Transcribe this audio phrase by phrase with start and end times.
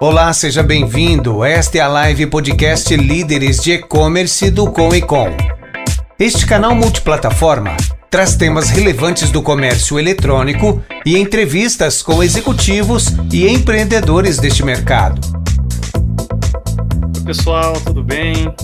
[0.00, 1.42] Olá, seja bem-vindo.
[1.44, 5.26] Esta é a live podcast Líderes de E-Commerce do Com e Com.
[6.16, 7.76] Este canal multiplataforma
[8.08, 15.20] traz temas relevantes do comércio eletrônico e entrevistas com executivos e empreendedores deste mercado.
[17.16, 18.54] Oi, pessoal, tudo bem?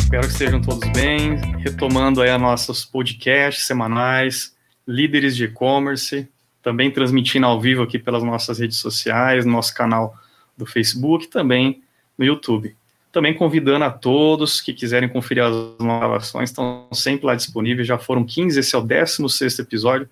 [0.00, 1.36] Espero que estejam todos bem.
[1.60, 4.52] Retomando aí nossos podcasts semanais,
[4.84, 6.28] líderes de e-commerce,
[6.60, 10.12] também transmitindo ao vivo aqui pelas nossas redes sociais, no nosso canal
[10.56, 11.82] do Facebook, também
[12.16, 12.76] no YouTube.
[13.12, 17.86] Também convidando a todos que quiserem conferir as gravações, estão sempre lá disponíveis.
[17.86, 20.08] Já foram 15, esse é o 16 episódio.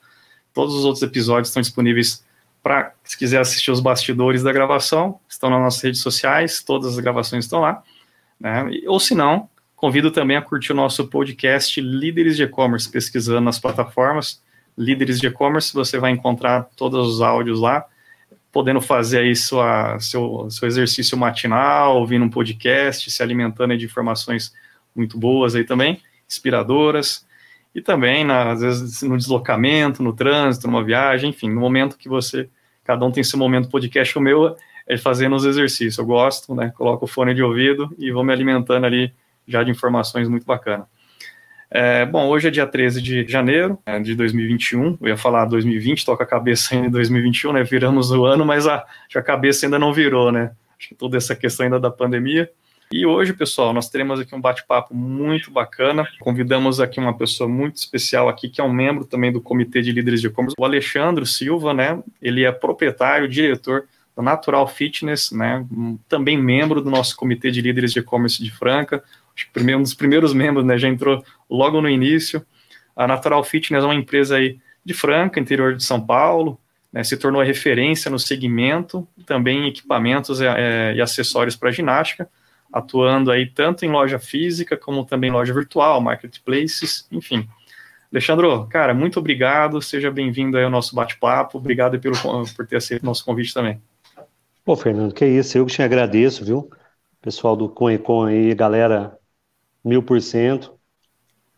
[0.53, 2.25] Todos os outros episódios estão disponíveis
[2.63, 6.99] para, se quiser assistir os bastidores da gravação, estão nas nossas redes sociais, todas as
[6.99, 7.83] gravações estão lá.
[8.41, 8.71] Né?
[8.87, 13.59] Ou se não, convido também a curtir o nosso podcast Líderes de E-Commerce, pesquisando nas
[13.59, 14.43] plataformas
[14.79, 17.85] Líderes de E-Commerce, você vai encontrar todos os áudios lá
[18.55, 24.55] podendo fazer aí sua, seu, seu exercício matinal, ouvindo um podcast, se alimentando de informações
[24.95, 27.27] muito boas aí também, inspiradoras,
[27.75, 32.09] e também, na, às vezes, no deslocamento, no trânsito, numa viagem, enfim, no momento que
[32.09, 32.49] você,
[32.85, 36.73] cada um tem seu momento podcast, o meu é fazendo os exercícios, eu gosto, né,
[36.77, 39.13] coloco o fone de ouvido e vou me alimentando ali
[39.49, 40.87] já de informações muito bacanas.
[41.77, 44.97] É, bom, hoje é dia 13 de janeiro é, de 2021.
[45.01, 47.65] Eu ia falar 2020, toca a cabeça ainda em 2021, né?
[47.65, 50.53] Viramos o ano, mas a, a cabeça ainda não virou, né?
[50.79, 52.49] Acho que toda essa questão ainda da pandemia.
[52.93, 56.07] E hoje, pessoal, nós teremos aqui um bate-papo muito bacana.
[56.21, 59.91] Convidamos aqui uma pessoa muito especial aqui, que é um membro também do Comitê de
[59.91, 62.01] Líderes de E-Commerce, o Alexandre Silva, né?
[62.23, 65.67] Ele é proprietário, diretor do Natural Fitness, né?
[66.09, 69.03] Também membro do nosso Comitê de Líderes de E-Commerce de Franca,
[69.77, 72.45] um dos primeiros membros, né, já entrou logo no início.
[72.97, 76.59] A Natural Fitness é uma empresa aí de Franca, interior de São Paulo,
[76.93, 82.29] né, se tornou referência no segmento, também em equipamentos é, é, e acessórios para ginástica,
[82.73, 87.49] atuando aí tanto em loja física como também loja virtual, marketplaces, enfim.
[88.13, 92.15] Alexandro, cara, muito obrigado, seja bem-vindo aí ao nosso bate-papo, obrigado pelo,
[92.55, 93.81] por ter aceito o nosso convite também.
[94.65, 96.71] Pô, Fernando, que isso, eu que te agradeço, viu?
[97.21, 99.19] Pessoal do Conecon aí, galera
[99.85, 100.73] mil por cento.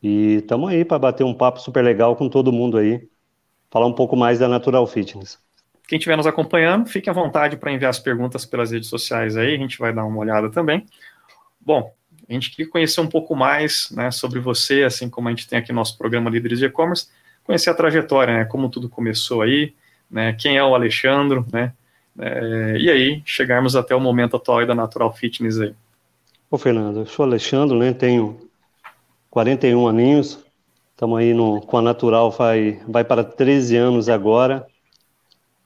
[0.02, 3.08] E estamos aí para bater um papo super legal com todo mundo aí,
[3.70, 5.38] falar um pouco mais da Natural Fitness.
[5.88, 9.54] Quem estiver nos acompanhando, fique à vontade para enviar as perguntas pelas redes sociais aí,
[9.54, 10.84] a gente vai dar uma olhada também.
[11.60, 11.92] Bom,
[12.28, 15.58] a gente queria conhecer um pouco mais né, sobre você, assim como a gente tem
[15.58, 17.08] aqui nosso programa Líderes de E-Commerce,
[17.44, 19.74] conhecer a trajetória, né, como tudo começou aí,
[20.10, 21.72] né, quem é o Alexandre, né,
[22.18, 25.74] é, e aí chegarmos até o momento atual da Natural Fitness aí.
[26.48, 27.92] Ô, Fernando, eu sou Alexandre, né?
[27.92, 28.38] Tenho
[29.30, 30.38] 41 aninhos.
[30.92, 34.64] Estamos aí no, com a Natural, vai, vai para 13 anos agora.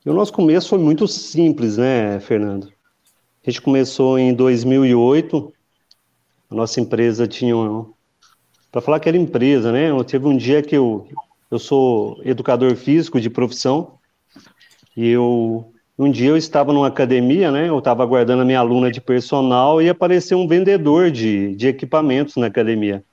[0.05, 2.73] E o nosso começo foi muito simples, né, Fernando?
[3.47, 5.53] A gente começou em 2008.
[6.51, 7.55] A nossa empresa tinha.
[8.73, 9.91] Para falar que era empresa, né?
[9.91, 11.07] Eu teve um dia que eu,
[11.51, 13.99] eu sou educador físico de profissão.
[14.97, 17.69] E eu um dia eu estava numa academia, né?
[17.69, 22.37] Eu estava aguardando a minha aluna de personal e apareceu um vendedor de, de equipamentos
[22.37, 23.05] na academia.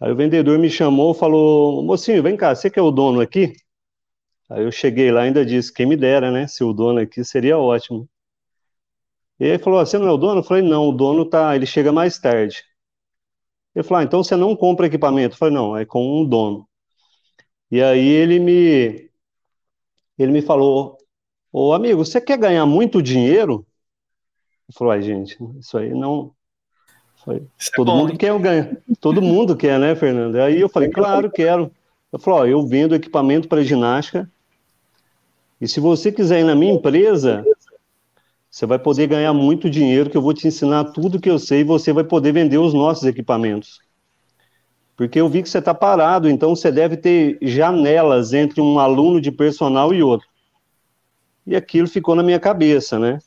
[0.00, 3.52] Aí o vendedor me chamou, falou: "Mocinho, vem cá, você que é o dono aqui?"
[4.48, 6.46] Aí eu cheguei lá e ainda disse: "Quem me dera, né?
[6.46, 8.08] Se o dono aqui seria ótimo."
[9.38, 11.66] E ele falou: "Você não é o dono?" Eu falei: "Não, o dono tá, ele
[11.66, 12.64] chega mais tarde."
[13.74, 16.66] Ele falou: ah, "Então você não compra equipamento?" Eu falei: "Não, é com um dono."
[17.70, 19.10] E aí ele me
[20.18, 20.99] ele me falou:
[21.52, 23.66] Ô amigo, você quer ganhar muito dinheiro?
[24.68, 26.32] Ele falou, ai gente, isso aí não.
[27.28, 27.40] É
[27.74, 28.76] todo é mundo quer ganhar.
[29.00, 30.36] Todo mundo quer, né, Fernando?
[30.36, 31.70] Aí eu falei, claro, quero.
[32.12, 34.30] Eu falei, ó, eu vendo equipamento para ginástica.
[35.60, 37.44] E se você quiser ir na minha empresa,
[38.50, 41.60] você vai poder ganhar muito dinheiro, que eu vou te ensinar tudo que eu sei
[41.60, 43.80] e você vai poder vender os nossos equipamentos.
[44.96, 49.20] Porque eu vi que você está parado, então você deve ter janelas entre um aluno
[49.20, 50.29] de personal e outro.
[51.46, 53.18] E aquilo ficou na minha cabeça, né?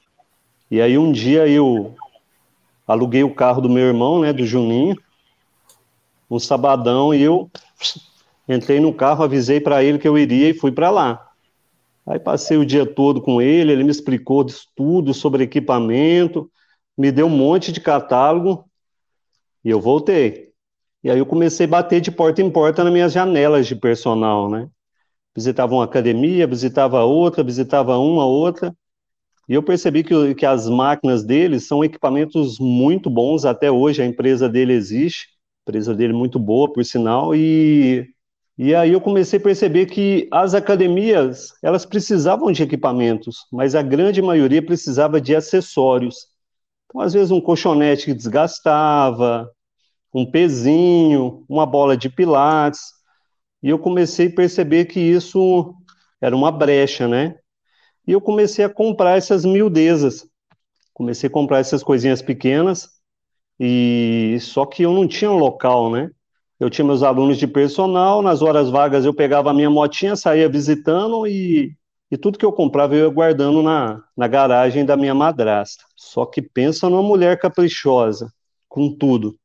[0.69, 1.95] E aí um dia eu
[2.87, 4.97] aluguei o carro do meu irmão, né, do Juninho,
[6.29, 7.49] um sabadão, e eu
[8.47, 11.29] entrei no carro, avisei para ele que eu iria e fui para lá.
[12.05, 14.45] Aí passei o dia todo com ele, ele me explicou
[14.75, 16.51] tudo sobre equipamento,
[16.97, 18.65] me deu um monte de catálogo
[19.63, 20.51] e eu voltei.
[21.03, 24.49] E aí eu comecei a bater de porta em porta nas minhas janelas de personal,
[24.49, 24.67] né?
[25.35, 28.75] Visitava uma academia, visitava outra, visitava uma, outra,
[29.49, 34.05] e eu percebi que, que as máquinas deles são equipamentos muito bons, até hoje a
[34.05, 35.27] empresa dele existe,
[35.63, 38.07] empresa dele muito boa, por sinal, e
[38.57, 43.81] E aí eu comecei a perceber que as academias, elas precisavam de equipamentos, mas a
[43.83, 46.27] grande maioria precisava de acessórios.
[46.87, 49.49] Então, às vezes, um colchonete que desgastava,
[50.13, 52.81] um pezinho, uma bola de pilates.
[53.63, 55.73] E eu comecei a perceber que isso
[56.21, 57.35] era uma brecha, né?
[58.05, 60.27] E eu comecei a comprar essas miudezas.
[60.93, 62.89] Comecei a comprar essas coisinhas pequenas,
[63.59, 66.11] e só que eu não tinha local, né?
[66.59, 70.47] Eu tinha meus alunos de personal, nas horas vagas eu pegava a minha motinha, saía
[70.47, 71.75] visitando e,
[72.11, 75.83] e tudo que eu comprava eu ia guardando na, na garagem da minha madrasta.
[75.95, 78.31] Só que pensa numa mulher caprichosa,
[78.69, 79.37] com tudo.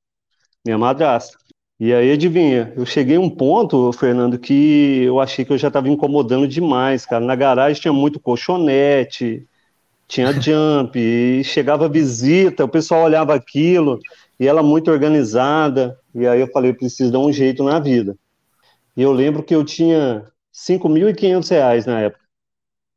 [0.65, 1.39] Minha madrasta.
[1.81, 5.69] E aí, adivinha, eu cheguei a um ponto, Fernando, que eu achei que eu já
[5.69, 7.25] estava incomodando demais, cara.
[7.25, 9.47] Na garagem tinha muito colchonete,
[10.09, 14.01] tinha jump, e chegava visita, o pessoal olhava aquilo,
[14.41, 18.17] e ela muito organizada, e aí eu falei, eu preciso dar um jeito na vida.
[18.97, 22.25] E eu lembro que eu tinha 5.500 reais na época.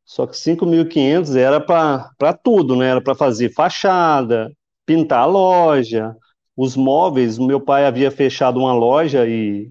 [0.04, 2.88] Só que 5.500 era para tudo, né?
[2.88, 4.52] Era para fazer fachada,
[4.84, 6.16] pintar a loja,
[6.56, 7.38] os móveis.
[7.38, 9.70] Meu pai havia fechado uma loja e,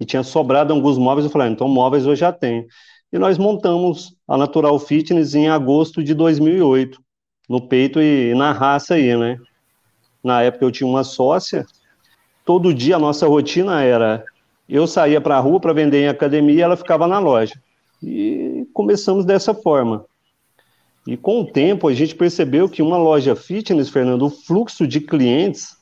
[0.00, 1.24] e tinha sobrado alguns móveis.
[1.24, 2.66] Eu falei, ah, então móveis eu já tenho.
[3.12, 7.00] E nós montamos a Natural Fitness em agosto de 2008,
[7.48, 9.38] no peito e na raça aí, né?
[10.22, 11.64] Na época eu tinha uma sócia,
[12.44, 14.24] todo dia a nossa rotina era
[14.68, 17.54] eu saía para a rua para vender em academia e ela ficava na loja.
[18.02, 20.04] E começamos dessa forma.
[21.06, 25.00] E com o tempo a gente percebeu que uma loja fitness, Fernando, o fluxo de
[25.00, 25.77] clientes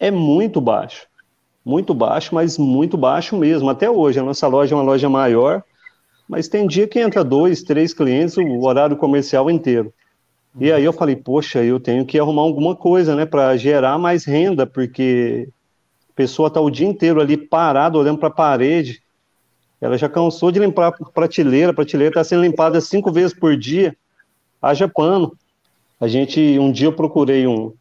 [0.00, 1.06] é muito baixo.
[1.64, 3.68] Muito baixo, mas muito baixo mesmo.
[3.68, 5.62] Até hoje, a nossa loja é uma loja maior,
[6.26, 9.92] mas tem dia que entra dois, três clientes, o horário comercial inteiro.
[10.58, 14.24] E aí eu falei, poxa, eu tenho que arrumar alguma coisa, né, para gerar mais
[14.24, 15.48] renda, porque
[16.08, 19.02] a pessoa está o dia inteiro ali parada, olhando para a parede.
[19.80, 23.56] Ela já cansou de limpar a prateleira, a prateleira está sendo limpada cinco vezes por
[23.56, 23.94] dia.
[24.60, 25.36] Haja pano.
[26.00, 27.72] A gente, um dia eu procurei um,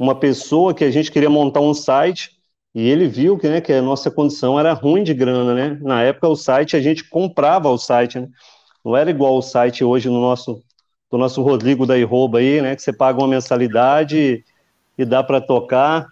[0.00, 2.40] uma pessoa que a gente queria montar um site
[2.74, 5.78] e ele viu que, né, que a nossa condição era ruim de grana, né?
[5.82, 8.26] Na época o site a gente comprava o site, né?
[8.82, 10.62] Não era igual o site hoje no nosso
[11.10, 12.74] do nosso Rodrigo da Iroba aí, né?
[12.74, 14.42] Que você paga uma mensalidade
[14.96, 16.06] e dá para tocar.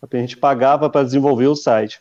[0.00, 2.00] A gente pagava para desenvolver o site.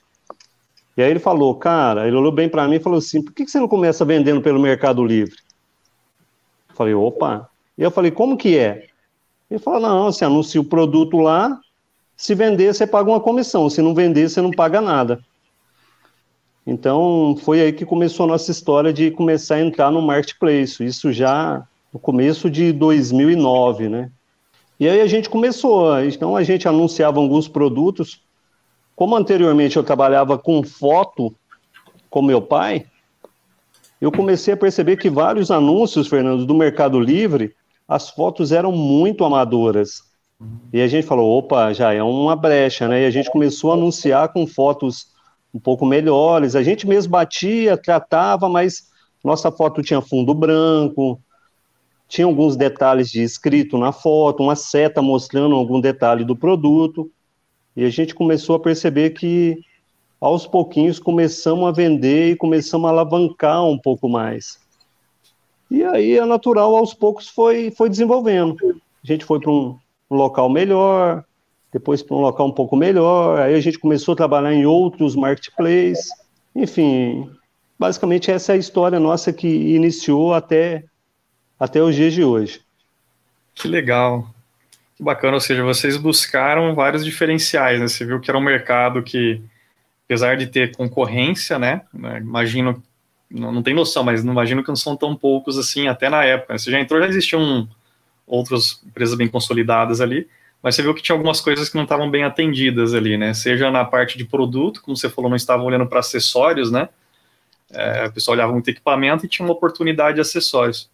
[0.96, 3.48] E aí ele falou, cara, ele olhou bem para mim e falou assim: por que
[3.48, 5.38] você não começa vendendo pelo Mercado Livre?
[6.70, 7.50] Eu falei, opa.
[7.76, 8.91] E eu falei, como que é?
[9.52, 11.60] Ele falou, não, você anuncia o produto lá,
[12.16, 15.20] se vender, você paga uma comissão, se não vender, você não paga nada.
[16.66, 20.82] Então, foi aí que começou a nossa história de começar a entrar no marketplace.
[20.82, 24.10] Isso já no começo de 2009, né?
[24.80, 28.22] E aí a gente começou, então a gente anunciava alguns produtos.
[28.96, 31.36] Como anteriormente eu trabalhava com foto
[32.10, 32.86] com meu pai,
[34.00, 37.54] eu comecei a perceber que vários anúncios, Fernando, do Mercado Livre,
[37.92, 40.02] as fotos eram muito amadoras.
[40.72, 43.04] E a gente falou, opa, já é uma brecha, né?
[43.04, 45.08] E a gente começou a anunciar com fotos
[45.54, 46.56] um pouco melhores.
[46.56, 48.90] A gente mesmo batia, tratava, mas
[49.22, 51.20] nossa foto tinha fundo branco,
[52.08, 57.12] tinha alguns detalhes de escrito na foto, uma seta mostrando algum detalhe do produto,
[57.76, 59.60] e a gente começou a perceber que
[60.20, 64.61] aos pouquinhos começamos a vender e começamos a alavancar um pouco mais.
[65.72, 68.58] E aí a natural aos poucos foi, foi desenvolvendo.
[69.02, 71.24] A gente foi para um, um local melhor,
[71.72, 75.16] depois para um local um pouco melhor, aí a gente começou a trabalhar em outros
[75.16, 76.10] marketplaces,
[76.54, 77.32] enfim,
[77.80, 80.84] basicamente essa é a história nossa que iniciou até
[81.58, 82.60] até os dias de hoje.
[83.56, 84.28] Que legal.
[84.98, 87.88] Que bacana, ou seja, vocês buscaram vários diferenciais, né?
[87.88, 89.42] Você viu que era um mercado que,
[90.06, 91.84] apesar de ter concorrência, né?
[91.94, 92.84] né imagino,
[93.32, 96.24] não, não tem noção, mas não imagino que não são tão poucos assim, até na
[96.24, 96.54] época.
[96.54, 96.60] Né?
[96.60, 97.68] Você já entrou, já existiam
[98.28, 100.28] outras empresas bem consolidadas ali,
[100.62, 103.34] mas você viu que tinha algumas coisas que não estavam bem atendidas ali, né?
[103.34, 106.88] Seja na parte de produto, como você falou, não estavam olhando para acessórios, né?
[107.74, 110.90] É, o pessoal olhava muito equipamento e tinha uma oportunidade de acessórios.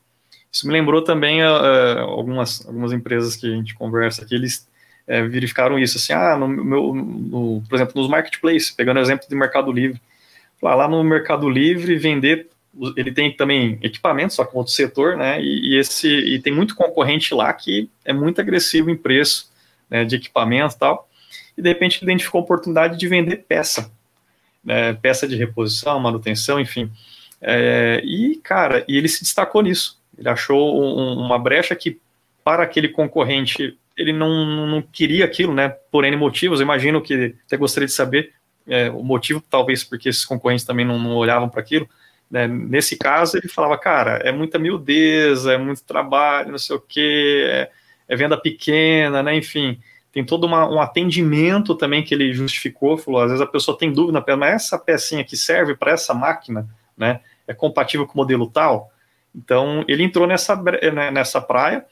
[0.52, 4.68] Isso me lembrou também uh, algumas, algumas empresas que a gente conversa aqui, eles
[5.08, 9.28] uh, verificaram isso, assim, ah, no meu, no, por exemplo, nos marketplaces, pegando o exemplo
[9.30, 10.00] do Mercado Livre,
[10.62, 12.50] lá, no Mercado Livre, vender,
[12.96, 16.76] ele tem também equipamento, só que outro setor, né, e, e, esse, e tem muito
[16.76, 19.52] concorrente lá que é muito agressivo em preço,
[19.90, 21.10] né, de equipamento e tal,
[21.58, 23.92] e de repente identificou a oportunidade de vender peça,
[24.64, 26.92] né, peça de reposição, manutenção, enfim,
[27.42, 32.00] é, e, cara, e ele se destacou nisso, ele achou um, uma brecha que,
[32.44, 35.70] para aquele concorrente, ele não, não queria aquilo, né?
[35.92, 36.60] Por N motivos.
[36.60, 38.34] Eu imagino que até gostaria de saber
[38.68, 41.88] é, o motivo talvez porque esses concorrentes também não, não olhavam para aquilo,
[42.30, 46.80] né, nesse caso ele falava, cara, é muita miudeza, é muito trabalho, não sei o
[46.80, 47.72] que, é,
[48.08, 49.80] é, venda pequena, né, enfim,
[50.12, 53.92] tem todo uma, um atendimento também que ele justificou, falou, às vezes a pessoa tem
[53.92, 58.50] dúvida, mas essa pecinha que serve para essa máquina, né, é compatível com o modelo
[58.50, 58.92] tal,
[59.34, 61.86] então ele entrou nessa, né, nessa praia,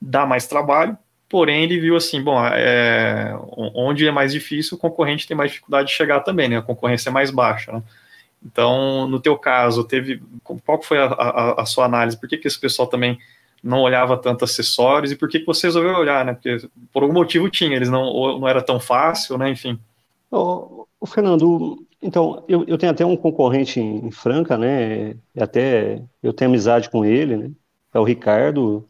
[0.00, 3.38] dá mais trabalho, porém ele viu assim, bom, é,
[3.74, 6.56] onde é mais difícil, o concorrente tem mais dificuldade de chegar também, né?
[6.56, 7.82] A concorrência é mais baixa, né?
[8.44, 10.22] Então, no teu caso, teve
[10.64, 12.18] qual foi a, a, a, sua análise?
[12.18, 13.18] Por que, que esse pessoal também
[13.62, 16.34] não olhava tanto acessórios e por que, que você resolveu olhar, né?
[16.34, 19.50] Porque por algum motivo tinha, eles não não era tão fácil, né?
[19.50, 19.78] Enfim.
[20.30, 25.16] O, Fernando, então eu, eu tenho até um concorrente em Franca, né?
[25.34, 27.50] E até eu tenho amizade com ele, né?
[27.92, 28.88] É o Ricardo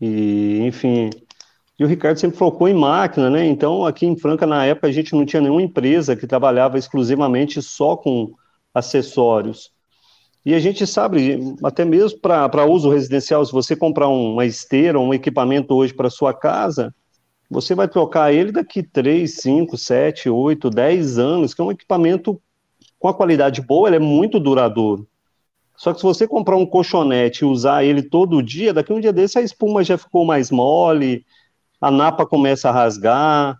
[0.00, 1.10] e enfim
[1.80, 3.46] e o Ricardo sempre focou em máquina, né?
[3.46, 7.62] Então, aqui em Franca, na época, a gente não tinha nenhuma empresa que trabalhava exclusivamente
[7.62, 8.34] só com
[8.74, 9.72] acessórios.
[10.44, 15.14] E a gente sabe, até mesmo para uso residencial, se você comprar uma esteira, um
[15.14, 16.94] equipamento hoje para sua casa,
[17.48, 22.38] você vai trocar ele daqui 3, 5, 7, 8, 10 anos, que é um equipamento
[22.98, 25.08] com a qualidade boa, ele é muito duradouro.
[25.78, 29.14] Só que se você comprar um colchonete e usar ele todo dia, daqui um dia
[29.14, 31.24] desse a espuma já ficou mais mole,
[31.80, 33.58] a napa começa a rasgar,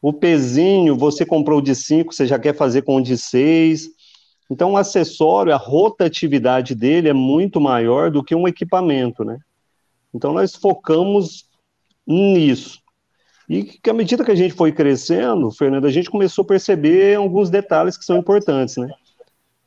[0.00, 3.88] o pezinho, você comprou de 5, você já quer fazer com o de 6.
[4.50, 9.38] Então, o acessório, a rotatividade dele é muito maior do que um equipamento, né?
[10.14, 11.48] Então, nós focamos
[12.06, 12.80] nisso.
[13.48, 17.16] E que à medida que a gente foi crescendo, Fernando, a gente começou a perceber
[17.16, 18.90] alguns detalhes que são importantes, né?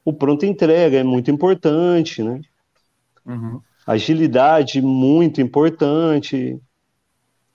[0.06, 2.42] O pronto entrega é muito importante, né?
[3.26, 3.60] Uhum.
[3.86, 6.60] Agilidade muito importante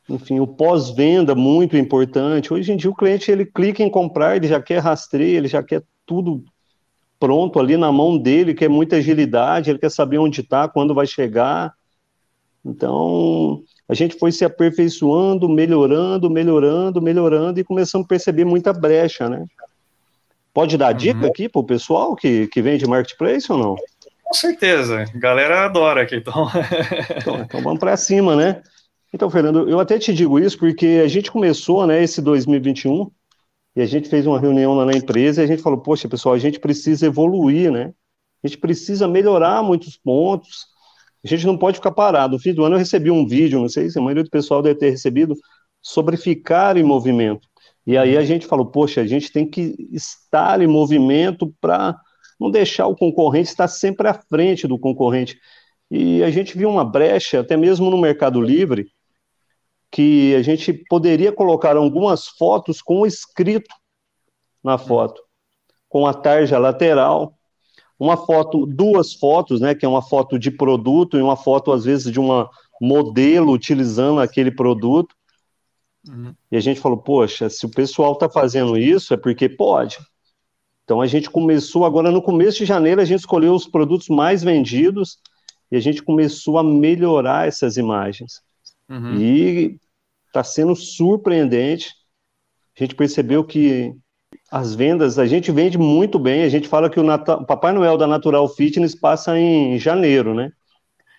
[0.08, 2.52] enfim, o pós-venda muito importante.
[2.52, 5.62] Hoje em dia o cliente ele clica em comprar, ele já quer rastreio, ele já
[5.62, 6.44] quer tudo
[7.18, 11.06] pronto ali na mão dele, quer muita agilidade, ele quer saber onde está, quando vai
[11.06, 11.72] chegar.
[12.64, 19.28] Então, a gente foi se aperfeiçoando, melhorando, melhorando, melhorando e começamos a perceber muita brecha,
[19.28, 19.44] né?
[20.52, 21.26] Pode dar dica uhum.
[21.26, 23.76] aqui para o pessoal que, que vende marketplace ou não?
[24.24, 26.48] Com certeza, a galera adora aqui, então.
[27.16, 28.62] então, então vamos para cima, né?
[29.16, 33.10] Então, Fernando, eu até te digo isso porque a gente começou, né, esse 2021,
[33.74, 36.34] e a gente fez uma reunião lá na empresa e a gente falou, poxa, pessoal,
[36.34, 37.94] a gente precisa evoluir, né?
[38.44, 40.66] A gente precisa melhorar muitos pontos.
[41.24, 42.34] A gente não pode ficar parado.
[42.34, 44.60] No fim do ano eu recebi um vídeo, não sei se a maioria do pessoal
[44.60, 45.34] deve ter recebido,
[45.80, 47.48] sobre ficar em movimento.
[47.86, 51.98] E aí a gente falou, poxa, a gente tem que estar em movimento para
[52.38, 55.38] não deixar o concorrente estar sempre à frente do concorrente.
[55.90, 58.94] E a gente viu uma brecha, até mesmo no Mercado Livre,
[59.90, 63.74] que a gente poderia colocar algumas fotos com escrito
[64.62, 65.22] na foto,
[65.88, 67.34] com a tarja lateral,
[67.98, 71.84] uma foto, duas fotos, né, que é uma foto de produto e uma foto às
[71.84, 72.50] vezes de uma
[72.80, 75.14] modelo utilizando aquele produto.
[76.06, 76.34] Uhum.
[76.50, 79.98] E a gente falou, poxa, se o pessoal está fazendo isso é porque pode.
[80.84, 84.42] Então a gente começou agora no começo de janeiro a gente escolheu os produtos mais
[84.42, 85.18] vendidos
[85.70, 88.40] e a gente começou a melhorar essas imagens.
[88.88, 89.16] Uhum.
[89.20, 89.80] E
[90.26, 91.94] está sendo surpreendente.
[92.78, 93.94] A gente percebeu que
[94.50, 96.44] as vendas, a gente vende muito bem.
[96.44, 100.34] A gente fala que o, Natal, o Papai Noel da Natural Fitness passa em janeiro,
[100.34, 100.50] né?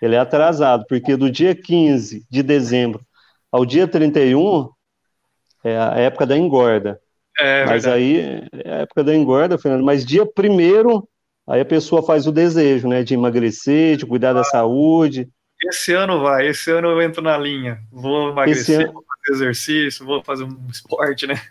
[0.01, 3.03] Ele é atrasado, porque do dia 15 de dezembro
[3.51, 4.69] ao dia 31
[5.63, 6.99] é a época da engorda.
[7.39, 8.03] É, mas verdade.
[8.03, 9.83] aí é a época da engorda, Fernando.
[9.83, 11.07] Mas dia primeiro,
[11.47, 13.03] aí a pessoa faz o desejo, né?
[13.03, 15.27] De emagrecer, de cuidar da saúde.
[15.63, 17.81] Esse ano vai, esse ano eu entro na linha.
[17.91, 18.93] Vou emagrecer, ano...
[18.93, 21.41] vou fazer exercício, vou fazer um esporte, né?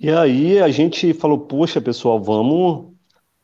[0.00, 2.92] e aí a gente falou, poxa, pessoal, vamos,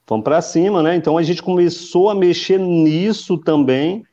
[0.06, 0.96] vamos para cima, né?
[0.96, 4.04] Então a gente começou a mexer nisso também.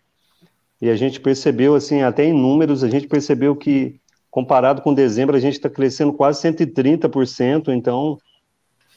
[0.82, 5.36] E a gente percebeu, assim, até em números, a gente percebeu que, comparado com dezembro,
[5.36, 8.18] a gente está crescendo quase 130%, então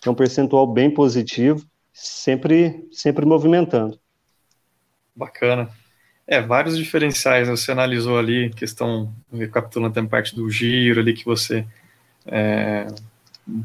[0.05, 3.99] é um percentual bem positivo, sempre, sempre movimentando.
[5.15, 5.71] Bacana.
[6.31, 11.67] É, vários diferenciais você analisou ali, questão, recapitulando também parte do giro ali que você,
[12.27, 12.87] é,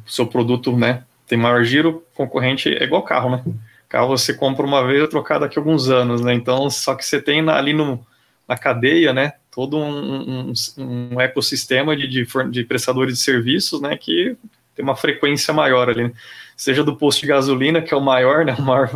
[0.08, 3.43] seu produto, né, tem maior giro, concorrente é igual carro, né,
[3.89, 7.05] carro você compra uma vez é trocar daqui a alguns anos, né, então, só que
[7.05, 8.00] você tem ali no,
[8.48, 13.98] na cadeia, né, todo um, um, um ecossistema de, de, de prestadores de serviços, né,
[13.98, 14.38] que
[14.75, 16.13] tem uma frequência maior ali, né?
[16.56, 18.89] seja do posto de gasolina, que é o maior, né, o maior,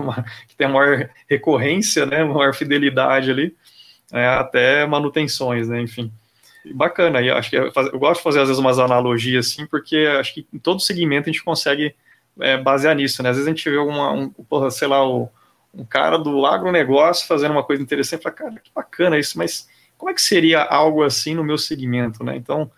[0.48, 3.56] que tem a maior recorrência, né, maior fidelidade ali,
[4.12, 6.12] é, até manutenções, né, enfim.
[6.74, 10.08] Bacana, e acho que eu, eu gosto de fazer às vezes umas analogias assim, porque
[10.20, 11.96] acho que em todo segmento a gente consegue
[12.40, 13.30] é, basear nisso, né?
[13.30, 15.30] Às vezes a gente vê uma, um, porra, sei lá, o,
[15.74, 19.68] um cara do agronegócio fazendo uma coisa interessante, fala, cara, que bacana isso, mas
[19.98, 22.36] como é que seria algo assim no meu segmento, né?
[22.36, 22.70] Então,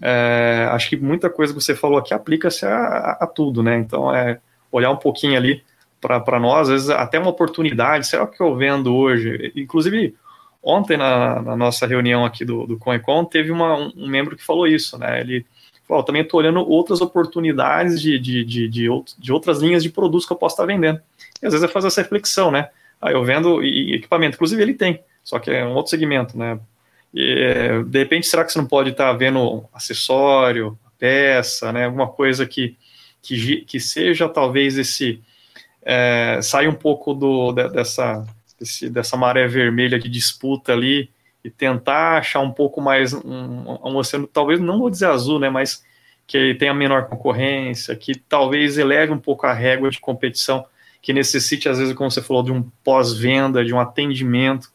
[0.00, 3.78] é, acho que muita coisa que você falou aqui aplica-se a, a, tudo, né?
[3.78, 4.38] Então, é
[4.70, 5.62] olhar um pouquinho ali
[6.00, 9.52] para nós, às vezes até uma oportunidade, será que eu vendo hoje?
[9.56, 10.14] Inclusive,
[10.62, 12.78] ontem na, na nossa reunião aqui do, do
[13.30, 15.20] teve uma, um, membro que falou isso, né?
[15.20, 15.44] Ele
[15.86, 18.88] falou, também estou olhando outras oportunidades de, de, de, de,
[19.18, 21.00] de outras linhas de produtos que eu posso estar vendendo.
[21.42, 22.68] E às vezes é fazer essa reflexão, né?
[23.00, 26.60] Aí eu vendo e, equipamento, inclusive ele tem, só que é um outro segmento, né?
[27.12, 31.86] E, de repente, será que você não pode estar vendo acessório, peça, né?
[31.86, 32.76] Alguma coisa que,
[33.22, 35.22] que, que seja talvez esse.
[35.82, 38.26] É, saia um pouco do, dessa,
[38.58, 41.10] desse, dessa maré vermelha de disputa ali
[41.42, 45.48] e tentar achar um pouco mais um, um oceano, talvez não vou dizer azul, né?
[45.48, 45.82] Mas
[46.26, 50.66] que tenha menor concorrência, que talvez eleve um pouco a régua de competição
[51.00, 54.70] que necessite, às vezes, como você falou, de um pós-venda, de um atendimento,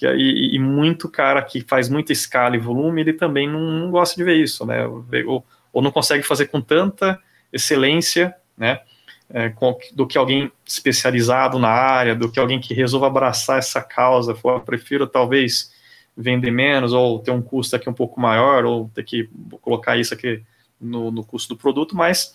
[0.00, 3.90] que e, e, muito cara que faz muita escala e volume, ele também não, não
[3.90, 4.86] gosta de ver isso, né?
[4.86, 7.20] Ou, ou, não consegue fazer com tanta
[7.52, 8.80] excelência, né?
[9.28, 13.82] É, com, do que alguém especializado na área, do que alguém que resolva abraçar essa
[13.82, 14.34] causa.
[14.34, 15.70] For, prefiro talvez
[16.16, 19.28] vender menos, ou ter um custo aqui um pouco maior, ou ter que
[19.60, 20.42] colocar isso aqui
[20.80, 22.34] no, no custo do produto, mas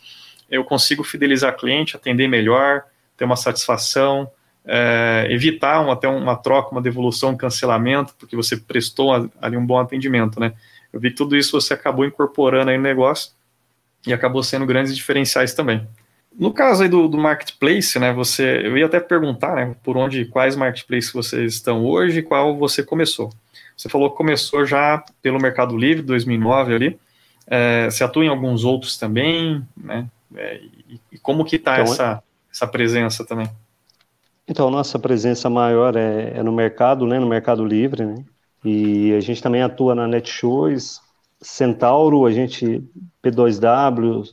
[0.50, 2.84] eu consigo fidelizar cliente, atender melhor,
[3.18, 4.30] ter uma satisfação,
[4.66, 9.66] é, evitar uma, até uma troca, uma devolução, um cancelamento, porque você prestou ali um
[9.66, 10.54] bom atendimento, né?
[10.92, 13.32] Eu vi que tudo isso você acabou incorporando aí no negócio
[14.08, 15.88] e acabou sendo grandes diferenciais também.
[16.38, 20.26] No caso aí do, do marketplace, né, você, eu ia até perguntar, né, por onde,
[20.26, 23.30] quais marketplaces vocês estão hoje e qual você começou.
[23.76, 27.00] Você falou que começou já pelo Mercado Livre, 2009 ali,
[27.48, 31.94] é, você atua em alguns outros também, né, é, e, e, como que está então,
[31.94, 32.24] essa
[32.56, 33.50] essa presença também?
[34.48, 38.16] Então, nossa presença maior é, é, no mercado, né, no Mercado Livre, né,
[38.64, 41.02] e a gente também atua na Netshoes,
[41.42, 42.84] Centauro, a gente,
[43.24, 44.30] P2W,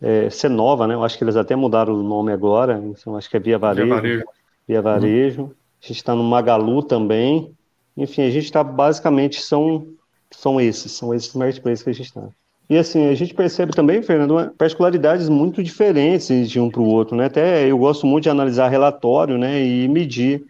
[0.00, 3.36] é, Cenova, né, eu acho que eles até mudaram o nome agora, então acho que
[3.36, 3.86] é Via Varejo.
[3.86, 4.24] Via Varejo.
[4.66, 5.42] Via Varejo.
[5.42, 5.54] Uhum.
[5.82, 7.54] A gente está no Magalu também,
[7.96, 9.88] enfim, a gente está, basicamente, são,
[10.30, 12.28] são esses, são esses marketplaces que a gente está.
[12.70, 17.16] E assim, a gente percebe também, Fernando, particularidades muito diferentes de um para o outro,
[17.16, 17.24] né?
[17.24, 20.44] Até eu gosto muito de analisar relatório, né, e medir.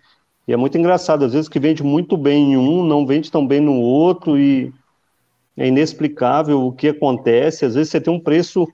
[0.47, 3.47] E é muito engraçado, às vezes que vende muito bem em um, não vende tão
[3.47, 4.71] bem no outro, e
[5.57, 7.65] é inexplicável o que acontece.
[7.65, 8.69] Às vezes você tem um preço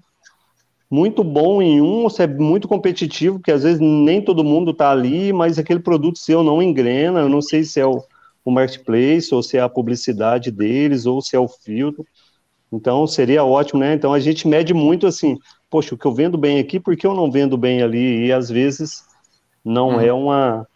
[0.90, 4.90] muito bom em um, você é muito competitivo, porque às vezes nem todo mundo está
[4.90, 7.20] ali, mas aquele produto seu não engrena.
[7.20, 8.02] Eu não sei se é o,
[8.44, 12.04] o marketplace, ou se é a publicidade deles, ou se é o filtro.
[12.72, 13.94] Então seria ótimo, né?
[13.94, 15.38] Então a gente mede muito assim,
[15.70, 18.26] poxa, o que eu vendo bem aqui, por que eu não vendo bem ali?
[18.26, 19.04] E às vezes
[19.64, 20.00] não hum.
[20.00, 20.66] é uma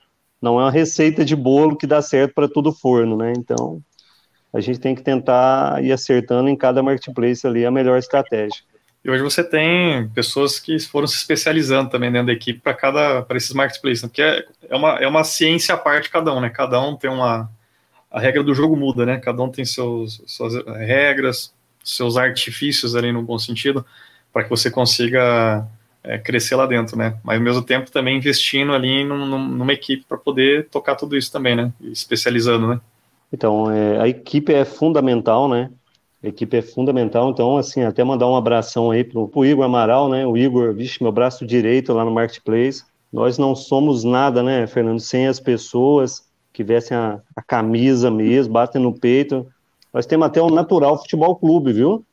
[0.40, 3.33] não é uma receita de bolo que dá certo para todo forno, né?
[3.37, 3.83] Então
[4.53, 8.62] a gente tem que tentar ir acertando em cada marketplace ali a melhor estratégia.
[9.05, 13.22] E hoje você tem pessoas que foram se especializando também dentro da equipe para cada
[13.22, 14.09] para esses marketplaces, né?
[14.09, 16.50] porque é, é, uma, é uma ciência à parte cada um, né?
[16.50, 17.50] Cada um tem uma
[18.11, 19.18] a regra do jogo muda, né?
[19.18, 23.85] Cada um tem seus, suas regras, seus artifícios ali no bom sentido,
[24.33, 25.66] para que você consiga
[26.03, 27.16] é, crescer lá dentro, né?
[27.23, 31.31] Mas ao mesmo tempo também investindo ali num, numa equipe para poder tocar tudo isso
[31.31, 31.73] também, né?
[31.81, 32.81] Especializando, né?
[33.33, 35.71] Então, é, a equipe é fundamental, né?
[36.23, 40.09] A equipe é fundamental, então, assim, até mandar um abração aí pro, pro Igor Amaral,
[40.09, 40.27] né?
[40.27, 42.85] O Igor, vixe, meu braço direito lá no Marketplace.
[43.12, 48.53] Nós não somos nada, né, Fernando, sem as pessoas que vestem a, a camisa mesmo,
[48.53, 49.47] batem no peito.
[49.92, 52.05] Nós temos até o Natural Futebol Clube, viu?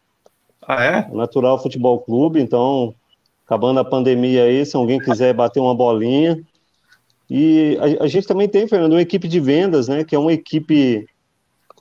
[0.61, 1.07] Ah, é?
[1.11, 2.93] O Natural Futebol Clube, então,
[3.45, 6.43] acabando a pandemia aí, se alguém quiser bater uma bolinha.
[7.29, 10.03] E a, a, gente também tem, Fernando, uma equipe de vendas, né?
[10.03, 11.07] Que é uma equipe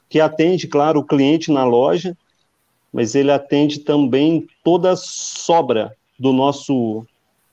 [0.09, 2.16] que atende, claro, o cliente na loja,
[2.92, 7.04] mas ele atende também toda a sobra do nosso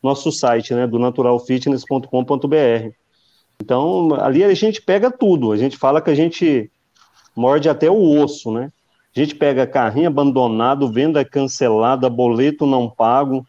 [0.01, 0.85] nosso site, né?
[0.85, 2.91] Do naturalfitness.com.br.
[3.61, 5.53] Então, ali a gente pega tudo.
[5.53, 6.69] A gente fala que a gente
[7.35, 8.71] morde até o osso, né?
[9.15, 13.45] A gente pega carrinho abandonado, venda cancelada, boleto não pago.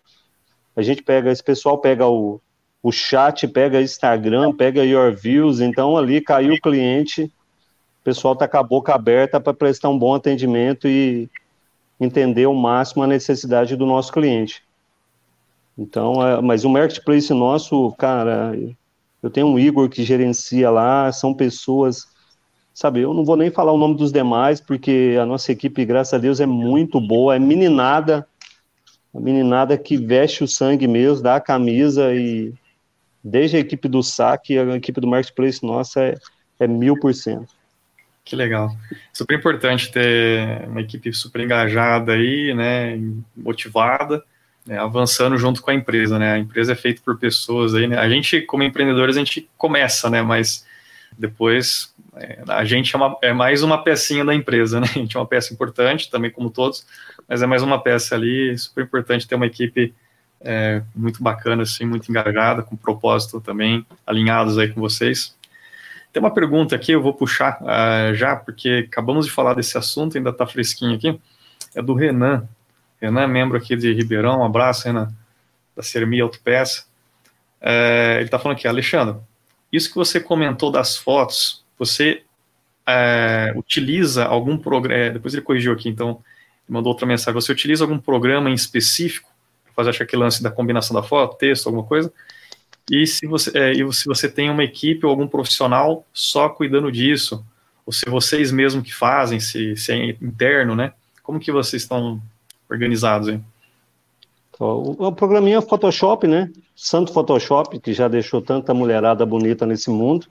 [0.76, 2.40] A gente pega, esse pessoal pega o,
[2.82, 8.46] o chat, pega Instagram, pega Your Views, então ali caiu o cliente, o pessoal tá
[8.46, 11.30] com a boca aberta para prestar um bom atendimento e
[11.98, 14.62] entender ao máximo a necessidade do nosso cliente.
[15.78, 18.52] Então, é, mas o marketplace nosso, cara,
[19.22, 22.06] eu tenho um Igor que gerencia lá, são pessoas
[22.74, 26.12] sabe, eu não vou nem falar o nome dos demais, porque a nossa equipe, graças
[26.12, 28.26] a Deus, é muito boa, é meninada,
[29.14, 32.52] a meninada que veste o sangue mesmo, dá a camisa e
[33.22, 36.16] desde a equipe do saque, a equipe do marketplace nossa é,
[36.58, 37.54] é mil por cento.
[38.24, 38.74] Que legal.
[39.12, 42.98] Super importante ter uma equipe super engajada aí, né,
[43.36, 44.24] motivada,
[44.66, 46.32] né, avançando junto com a empresa, né?
[46.32, 47.98] A empresa é feita por pessoas aí, né?
[47.98, 50.22] A gente, como empreendedores, a gente começa, né?
[50.22, 50.64] Mas
[51.18, 54.86] depois é, a gente é, uma, é, mais uma pecinha da empresa, né?
[54.94, 56.86] A gente é uma peça importante, também como todos,
[57.28, 59.94] mas é mais uma peça ali, super importante ter uma equipe
[60.40, 65.34] é, muito bacana, assim, muito engajada, com propósito também, alinhados aí com vocês.
[66.12, 70.16] Tem uma pergunta aqui, eu vou puxar uh, já, porque acabamos de falar desse assunto,
[70.16, 71.20] ainda está fresquinho aqui,
[71.74, 72.48] é do Renan.
[73.00, 75.12] Renan é membro aqui de Ribeirão, um abraço, Renan,
[75.76, 76.84] da Sermi Autopeça.
[77.60, 79.16] É, ele está falando aqui, Alexandre,
[79.74, 82.22] isso que você comentou das fotos, você
[82.86, 86.22] é, utiliza algum programa, é, depois ele corrigiu aqui, então,
[86.68, 89.28] mandou outra mensagem, você utiliza algum programa em específico
[89.64, 92.12] para fazer aquele lance da combinação da foto, texto, alguma coisa?
[92.90, 96.92] E se você, é, e se você tem uma equipe ou algum profissional só cuidando
[96.92, 97.44] disso,
[97.86, 100.92] ou se vocês mesmo que fazem, se, se é interno, né?
[101.22, 102.22] Como que vocês estão
[102.68, 103.40] organizados aí?
[104.58, 106.50] O, o programinha Photoshop, né?
[106.76, 110.26] Santo Photoshop, que já deixou tanta mulherada bonita nesse mundo.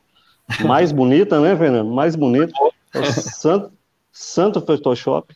[0.63, 1.91] Mais bonita, né, Fernando?
[1.91, 2.53] Mais bonita.
[2.93, 3.71] É o Santo,
[4.11, 5.35] Santo Photoshop.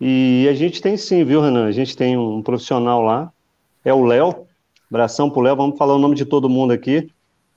[0.00, 1.66] E a gente tem sim, viu, Renan?
[1.66, 3.32] A gente tem um profissional lá,
[3.84, 4.46] é o Léo,
[4.90, 7.10] Abração pro Léo, vamos falar o nome de todo mundo aqui.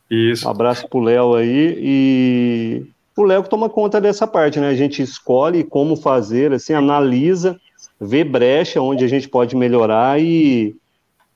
[0.09, 0.47] Isso.
[0.47, 1.75] Um abraço pro Léo aí.
[1.77, 2.85] E
[3.15, 4.69] o Léo que toma conta dessa parte, né?
[4.69, 7.59] A gente escolhe como fazer, assim, analisa,
[7.99, 10.75] vê brecha onde a gente pode melhorar e,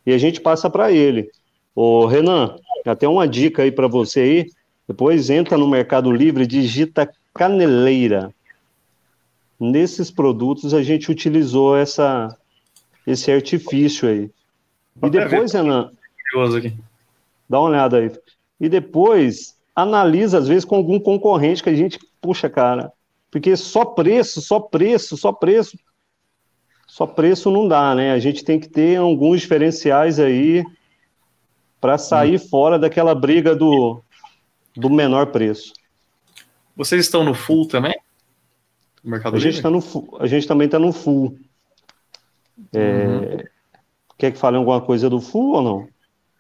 [0.05, 1.29] e a gente passa para ele.
[1.75, 4.51] Ô, Renan, até uma dica aí para você aí.
[4.87, 8.33] Depois entra no Mercado Livre, digita caneleira.
[9.59, 12.35] Nesses produtos a gente utilizou essa,
[13.05, 14.29] esse artifício aí.
[15.01, 15.91] E depois, Renan.
[17.49, 18.11] Dá uma olhada aí.
[18.59, 22.91] E depois, analisa, às vezes, com algum concorrente que a gente, puxa, cara,
[23.29, 25.77] porque só preço, só preço, só preço.
[26.91, 28.11] Só preço não dá, né?
[28.11, 30.61] A gente tem que ter alguns diferenciais aí
[31.79, 32.49] para sair hum.
[32.49, 34.03] fora daquela briga do,
[34.75, 35.71] do menor preço.
[36.75, 37.97] Vocês estão no full também?
[39.01, 39.81] Mercado a gente, tá no,
[40.19, 41.39] a gente também está no full.
[42.73, 43.37] É, uhum.
[44.17, 45.87] Quer que fale alguma coisa do Full ou não?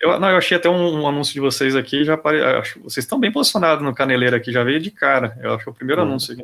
[0.01, 2.43] Eu, não, eu achei até um, um anúncio de vocês aqui, já pare...
[2.43, 5.39] acho, vocês estão bem posicionados no Caneleiro aqui, já veio de cara.
[5.41, 6.05] Eu acho que é o primeiro hum.
[6.07, 6.43] anúncio aqui.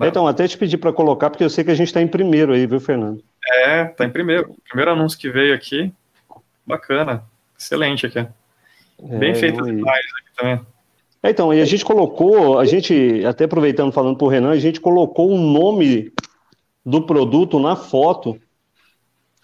[0.00, 2.52] Então, até te pedir para colocar, porque eu sei que a gente está em primeiro
[2.52, 3.22] aí, viu, Fernando?
[3.64, 4.54] É, está em primeiro.
[4.68, 5.92] Primeiro anúncio que veio aqui.
[6.66, 7.24] Bacana.
[7.58, 8.26] Excelente aqui.
[9.02, 10.66] Bem é, feito as imagens aqui também.
[11.22, 14.58] É, então, e a gente colocou, a gente, até aproveitando falando para o Renan, a
[14.58, 16.12] gente colocou o nome
[16.84, 18.40] do produto na foto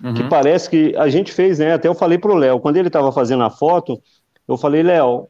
[0.02, 0.14] Uhum.
[0.14, 1.72] Que parece que a gente fez, né?
[1.72, 4.00] Até eu falei pro Léo, quando ele estava fazendo a foto,
[4.46, 5.26] eu falei, Léo,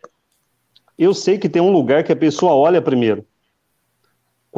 [0.98, 3.24] eu sei que tem um lugar que a pessoa olha primeiro,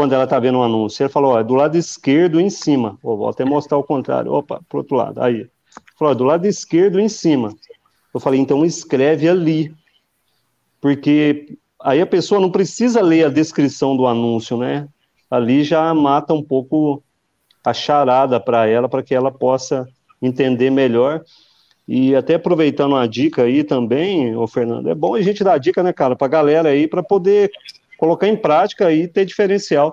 [0.00, 1.02] quando ela está vendo um anúncio.
[1.02, 2.98] Ele falou, ó, é do lado esquerdo em cima.
[3.02, 4.32] vou até mostrar o contrário.
[4.32, 5.22] Opa, pro outro lado.
[5.22, 5.46] Aí.
[5.98, 7.54] Falou, do lado esquerdo em cima.
[8.14, 9.74] Eu falei, então escreve ali.
[10.80, 14.88] Porque aí a pessoa não precisa ler a descrição do anúncio, né?
[15.30, 17.02] Ali já mata um pouco
[17.62, 19.86] a charada para ela, para que ela possa
[20.22, 21.22] entender melhor.
[21.86, 25.82] E até aproveitando uma dica aí também, ô Fernando, é bom a gente dar dica,
[25.82, 27.50] né, cara, para a galera aí, para poder
[28.00, 29.92] colocar em prática e ter diferencial.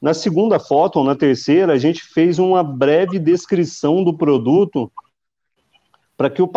[0.00, 4.90] Na segunda foto, ou na terceira, a gente fez uma breve descrição do produto
[6.16, 6.48] para que, o,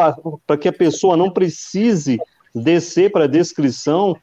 [0.59, 2.19] que a pessoa não precise
[2.53, 4.15] descer para a descrição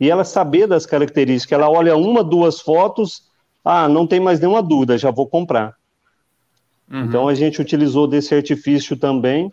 [0.00, 1.56] e ela saber das características.
[1.56, 3.22] Ela olha uma, duas fotos,
[3.64, 5.76] ah, não tem mais nenhuma dúvida, já vou comprar.
[6.90, 7.04] Uhum.
[7.04, 9.52] Então a gente utilizou desse artifício também.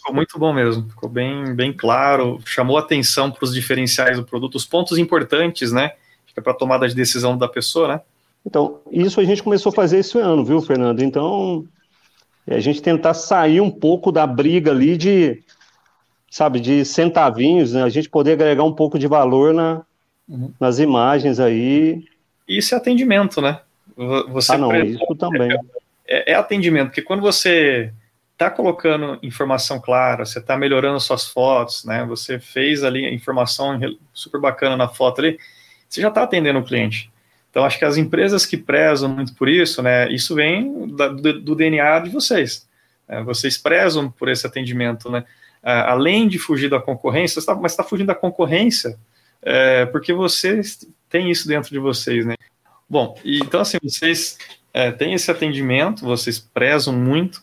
[0.00, 4.54] Ficou muito bom mesmo, ficou bem, bem claro, chamou atenção para os diferenciais do produto,
[4.54, 5.92] os pontos importantes, né?
[6.34, 8.00] É para tomada de decisão da pessoa, né?
[8.46, 11.02] Então, isso a gente começou a fazer esse ano, viu, Fernando?
[11.02, 11.66] Então,
[12.46, 15.42] é a gente tentar sair um pouco da briga ali de,
[16.30, 17.82] sabe, de centavinhos, né?
[17.82, 19.82] A gente poder agregar um pouco de valor na,
[20.26, 20.50] uhum.
[20.58, 22.06] nas imagens aí.
[22.48, 23.60] Isso é atendimento, né?
[24.30, 25.50] Você ah, não, isso também
[26.08, 27.92] é, é atendimento, porque quando você
[28.40, 32.06] está colocando informação clara, você está melhorando suas fotos, né?
[32.06, 33.78] Você fez ali a informação
[34.14, 35.38] super bacana na foto ali,
[35.86, 37.10] você já está atendendo o cliente.
[37.50, 40.10] Então, acho que as empresas que prezam muito por isso, né?
[40.10, 42.66] Isso vem da, do, do, DNA de vocês.
[43.06, 43.22] Né?
[43.24, 45.24] Vocês prezam por esse atendimento, né?
[45.62, 48.98] além de fugir da concorrência, tá, mas está fugindo da concorrência
[49.42, 50.62] é, porque você
[51.08, 52.34] tem isso dentro de vocês, né?
[52.88, 54.38] Bom, então assim, vocês
[54.72, 57.42] é, têm esse atendimento, vocês prezam muito,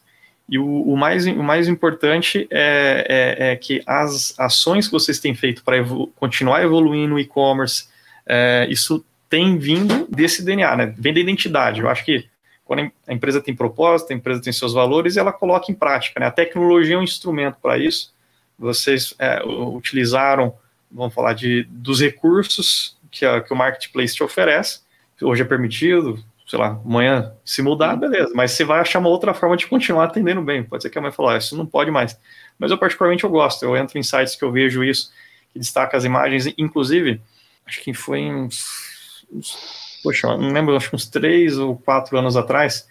[0.50, 3.06] e o, o, mais, o mais importante é,
[3.40, 7.88] é, é, que as ações que vocês têm feito para evolu continuar evoluindo no e-commerce,
[8.26, 10.96] é, isso tem vindo desse DNA, né?
[10.98, 11.82] Vem da identidade.
[11.82, 12.30] Eu acho que
[12.64, 16.20] quando a empresa tem propósito, a empresa tem seus valores, ela coloca em prática.
[16.20, 16.26] Né?
[16.26, 18.14] A tecnologia é um instrumento para isso.
[18.58, 20.54] Vocês é, utilizaram,
[20.92, 24.82] vamos falar de dos recursos que, a, que o marketplace te oferece.
[25.22, 29.34] Hoje é permitido, sei lá, amanhã se mudar, beleza, mas você vai achar uma outra
[29.34, 30.64] forma de continuar atendendo bem.
[30.64, 32.18] Pode ser que a mãe fale, ah, isso não pode mais.
[32.58, 35.12] Mas eu particularmente eu gosto, eu entro em sites que eu vejo isso,
[35.52, 37.22] que destaca as imagens, inclusive,
[37.66, 42.38] acho que foi uns, uns poxa, não lembro, acho que uns três ou quatro anos
[42.38, 42.88] atrás,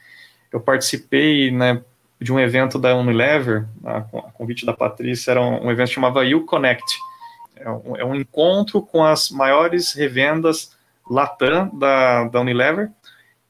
[0.52, 1.82] eu participei, né,
[2.20, 5.94] de um evento da Unilever, a, a convite da Patrícia, era um, um evento que
[5.94, 6.84] chamava You Connect,
[7.56, 10.76] é um, é um encontro com as maiores revendas
[11.08, 12.90] Latam da, da Unilever,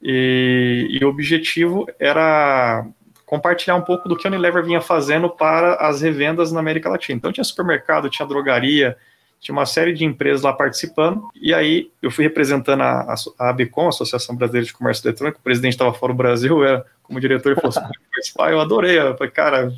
[0.09, 2.87] e, e, o objetivo era
[3.25, 7.17] compartilhar um pouco do que a Unilever vinha fazendo para as revendas na América Latina.
[7.17, 8.95] Então tinha supermercado, tinha drogaria,
[9.41, 13.89] tinha uma série de empresas lá participando, e aí eu fui representando a, a ABCOM,
[13.89, 17.51] Associação Brasileira de Comércio Eletrônico, o presidente estava fora do Brasil, eu era como diretor,
[17.51, 19.73] ele falou assim, participar, eu adorei, eu falei, cara,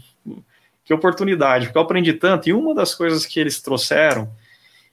[0.85, 4.29] que oportunidade, porque eu aprendi tanto, e uma das coisas que eles trouxeram,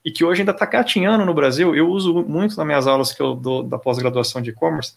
[0.03, 3.21] e que hoje ainda está catinhando no Brasil, eu uso muito nas minhas aulas que
[3.21, 4.95] eu dou da pós-graduação de e-commerce,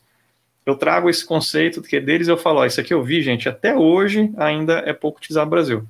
[0.69, 3.75] eu trago esse conceito que deles eu falo, ó, isso aqui eu vi, gente, até
[3.75, 5.87] hoje ainda é pouco utilizado no Brasil,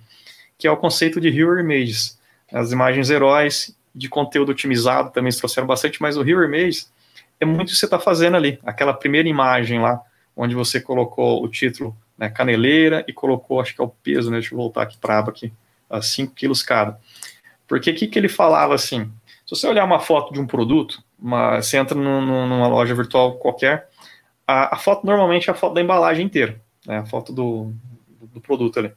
[0.58, 2.18] que é o conceito de Hero Images,
[2.52, 6.92] as imagens heróis de conteúdo otimizado também se trouxeram bastante, mas o Hero Images
[7.40, 10.02] é muito o que você está fazendo ali, aquela primeira imagem lá,
[10.36, 14.40] onde você colocou o título né, caneleira e colocou, acho que é o peso, né,
[14.40, 15.52] deixa eu voltar aqui para aba aqui,
[16.02, 17.00] 5 quilos cada.
[17.68, 19.12] Porque o que, que ele falava assim,
[19.46, 23.89] se você olhar uma foto de um produto, uma, você entra numa loja virtual qualquer,
[24.50, 27.72] a, a, foto normalmente é a foto da embalagem inteira, né, a foto do,
[28.34, 28.92] do produto ali.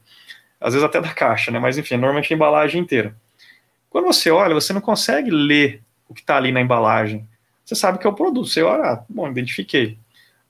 [0.59, 3.15] Às vezes até da caixa, né, mas enfim, normalmente a embalagem inteira.
[3.87, 7.27] Quando você olha, você não consegue ler o que está ali na embalagem.
[7.63, 8.49] Você sabe que é o produto.
[8.49, 9.99] Você olha, ah, bom, identifiquei.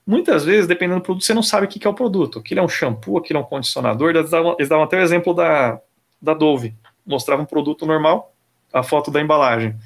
[0.06, 2.38] Muitas vezes, dependendo do produto, você não sabe o que é o produto.
[2.38, 4.10] Aquilo é um shampoo, aquilo é um condicionador.
[4.10, 5.78] Eles davam, eles davam até o exemplo da,
[6.20, 6.74] da Dove.
[7.06, 8.34] Mostrava um produto normal,
[8.72, 9.76] a foto da embalagem.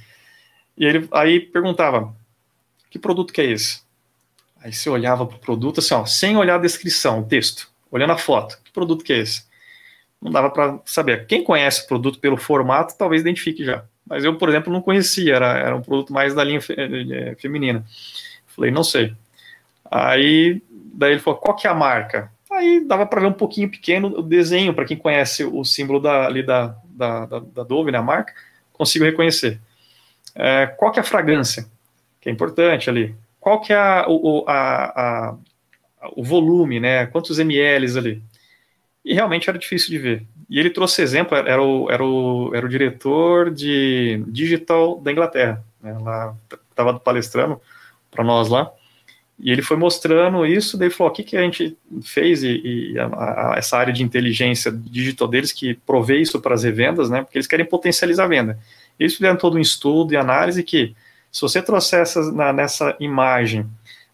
[0.76, 2.14] E ele aí perguntava:
[2.88, 3.87] que produto que é esse?
[4.62, 8.12] Aí você olhava para o produto assim, ó, sem olhar a descrição, o texto, olhando
[8.12, 9.46] a foto, que produto que é esse?
[10.20, 11.26] Não dava para saber.
[11.26, 13.84] Quem conhece o produto pelo formato, talvez identifique já.
[14.04, 17.36] Mas eu, por exemplo, não conhecia, era, era um produto mais da linha fe, é,
[17.36, 17.84] feminina.
[18.46, 19.14] Falei, não sei.
[19.88, 22.32] Aí, daí ele falou, qual que é a marca?
[22.50, 26.26] Aí dava para ver um pouquinho pequeno o desenho, para quem conhece o símbolo da,
[26.26, 28.32] ali da, da, da, da Dove, né, a marca,
[28.72, 29.60] consigo reconhecer.
[30.34, 31.66] É, qual que é a fragrância?
[32.20, 33.14] Que é importante ali
[33.48, 35.38] qual que é a, o, a, a,
[36.14, 37.06] o volume, né?
[37.06, 38.22] Quantos ml ali?
[39.02, 40.26] E realmente era difícil de ver.
[40.50, 45.64] E ele trouxe exemplo, era o, era o, era o diretor de digital da Inglaterra,
[45.82, 45.96] né?
[46.02, 46.36] lá
[46.70, 47.58] estava palestrando
[48.10, 48.70] para nós lá,
[49.38, 52.98] e ele foi mostrando isso, daí falou, o que, que a gente fez, e, e
[52.98, 57.22] a, a, essa área de inteligência digital deles, que provê isso para as revendas, né,
[57.22, 58.58] porque eles querem potencializar a venda.
[58.98, 60.94] Eles fizeram todo um estudo e análise que
[61.30, 63.66] se você trouxer essa, na, nessa imagem,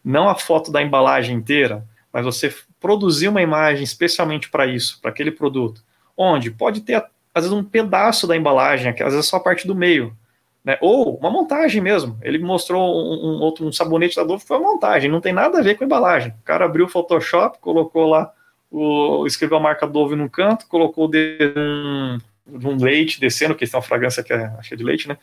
[0.04, 5.10] não a foto da embalagem inteira, mas você produzir uma imagem especialmente para isso, para
[5.10, 5.82] aquele produto,
[6.16, 6.96] onde pode ter,
[7.34, 10.16] às vezes, um pedaço da embalagem, às vezes só a parte do meio,
[10.64, 10.78] né?
[10.80, 12.18] Ou uma montagem mesmo.
[12.22, 15.58] Ele mostrou um, um outro um sabonete da Dove, foi uma montagem, não tem nada
[15.58, 16.32] a ver com a embalagem.
[16.32, 18.32] O cara abriu o Photoshop, colocou lá,
[18.70, 23.82] o, escreveu a marca Dove no canto, colocou um, um leite descendo, que é uma
[23.82, 25.18] fragrância que é, que é de leite, né?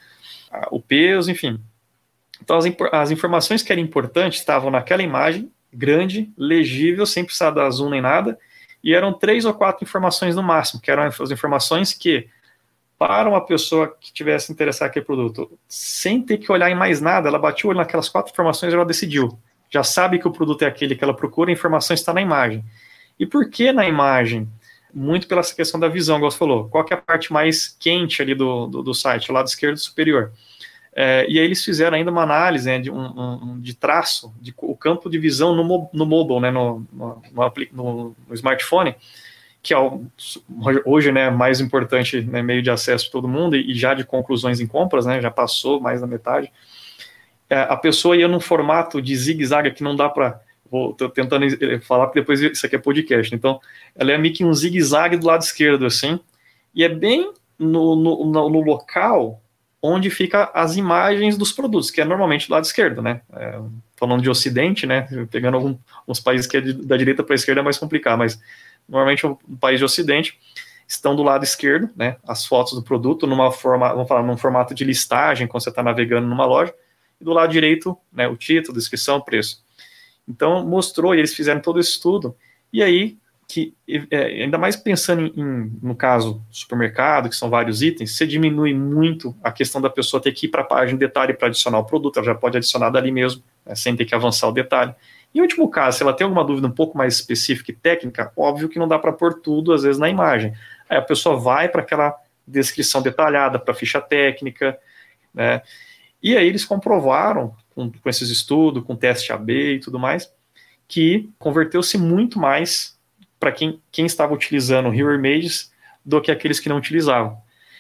[0.70, 1.60] O peso, enfim.
[2.42, 7.70] Então, as, as informações que eram importantes estavam naquela imagem, grande, legível, sem precisar dar
[7.70, 8.38] zoom nem nada,
[8.84, 12.28] e eram três ou quatro informações no máximo, que eram as informações que,
[12.98, 17.30] para uma pessoa que tivesse interessado naquele produto, sem ter que olhar em mais nada,
[17.30, 19.38] ela bateu o olho naquelas quatro informações e ela decidiu.
[19.70, 22.64] Já sabe que o produto é aquele que ela procura, a informação está na imagem.
[23.20, 24.50] E por que na imagem?
[24.94, 26.68] Muito pela questão da visão, como você falou.
[26.68, 30.34] Qual é a parte mais quente ali do, do, do site, o lado esquerdo superior?
[30.94, 34.54] É, e aí eles fizeram ainda uma análise né, de, um, um, de traço, de
[34.58, 37.22] o campo de visão no, no mobile, né, no, no,
[37.72, 38.96] no, no smartphone,
[39.64, 40.06] que é o,
[40.86, 44.04] hoje né, mais importante né, meio de acesso de todo mundo e, e, já de
[44.04, 46.52] conclusões em compras, né, já passou mais da metade.
[47.50, 50.42] É, a pessoa ia num formato de zigue-zague que não dá para.
[50.70, 51.46] Vou tentando
[51.82, 53.36] falar, porque depois isso aqui é podcast.
[53.36, 53.60] Então,
[53.94, 56.18] ela é meio que um zigue-zague do lado esquerdo, assim,
[56.74, 59.41] e é bem no, no, no local
[59.82, 63.22] onde fica as imagens dos produtos, que é normalmente do lado esquerdo, né?
[63.34, 63.60] É,
[63.98, 65.08] falando de Ocidente, né?
[65.32, 68.40] Pegando alguns países que é de, da direita para a esquerda é mais complicado, mas
[68.88, 70.40] normalmente um país de Ocidente
[70.88, 72.18] estão do lado esquerdo, né?
[72.28, 75.82] As fotos do produto numa forma, vamos falar, num formato de listagem quando você está
[75.82, 76.74] navegando numa loja,
[77.20, 78.28] e do lado direito, né?
[78.28, 79.64] O título, descrição, preço.
[80.28, 82.36] Então mostrou e eles fizeram todo esse estudo
[82.72, 83.18] e aí
[83.52, 83.76] que
[84.10, 88.74] é, ainda mais pensando em, em, no caso supermercado, que são vários itens, você diminui
[88.74, 91.78] muito a questão da pessoa ter que ir para a página de detalhe para adicionar
[91.80, 94.96] o produto, ela já pode adicionar dali mesmo, né, sem ter que avançar o detalhe.
[95.36, 98.70] Em último caso, se ela tem alguma dúvida um pouco mais específica e técnica, óbvio
[98.70, 100.54] que não dá para pôr tudo, às vezes, na imagem.
[100.90, 102.16] Aí a pessoa vai para aquela
[102.48, 104.80] descrição detalhada, para a ficha técnica,
[105.34, 105.62] né?
[106.24, 110.32] E aí eles comprovaram, com, com esses estudos, com teste AB e tudo mais,
[110.88, 112.98] que converteu-se muito mais
[113.42, 115.74] para quem, quem estava utilizando o Hero Images
[116.06, 117.36] do que aqueles que não utilizavam.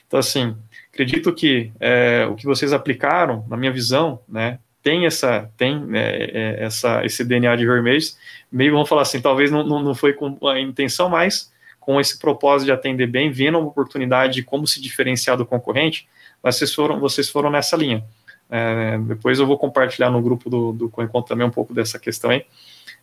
[0.07, 0.57] Então, assim,
[0.91, 6.31] acredito que é, o que vocês aplicaram, na minha visão, né, tem essa tem é,
[6.33, 8.17] é, essa esse DNA de Images,
[8.51, 12.17] meio vamos falar assim, talvez não, não, não foi com a intenção, mas com esse
[12.17, 16.09] propósito de atender bem, vendo uma oportunidade de como se diferenciar do concorrente,
[16.41, 18.03] mas vocês foram, vocês foram nessa linha.
[18.49, 22.31] É, depois eu vou compartilhar no grupo do, do Coencontro também um pouco dessa questão
[22.31, 22.45] aí.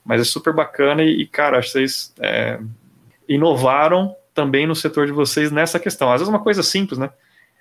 [0.09, 2.59] Mas é super bacana e, cara, acho que vocês é,
[3.29, 6.11] inovaram também no setor de vocês nessa questão.
[6.11, 7.11] Às vezes é uma coisa simples, né?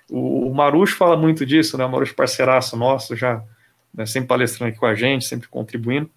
[0.10, 1.84] O, o Marucho fala muito disso, né?
[1.84, 3.44] O Marucho parceiraço nosso, já
[3.94, 6.10] né, sempre palestrando aqui com a gente, sempre contribuindo.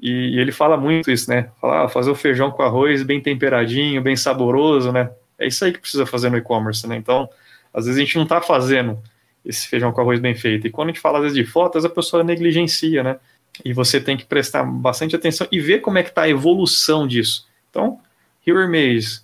[0.00, 1.48] E, e ele fala muito isso, né?
[1.60, 5.08] Fala, ah, fazer o feijão com arroz bem temperadinho, bem saboroso, né?
[5.38, 6.96] É isso aí que precisa fazer no e-commerce, né?
[6.96, 7.30] Então,
[7.72, 9.00] às vezes a gente não está fazendo
[9.44, 10.66] esse feijão com arroz bem feito.
[10.66, 13.18] E quando a gente fala, às vezes, de fotos, a pessoa negligencia, né?
[13.64, 17.06] E você tem que prestar bastante atenção e ver como é que está a evolução
[17.06, 17.46] disso.
[17.70, 18.00] Então,
[18.46, 19.22] Here Maze,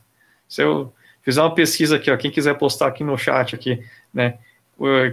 [0.49, 0.92] se eu
[1.23, 4.38] fizer uma pesquisa aqui, ó, quem quiser postar aqui no chat aqui, né?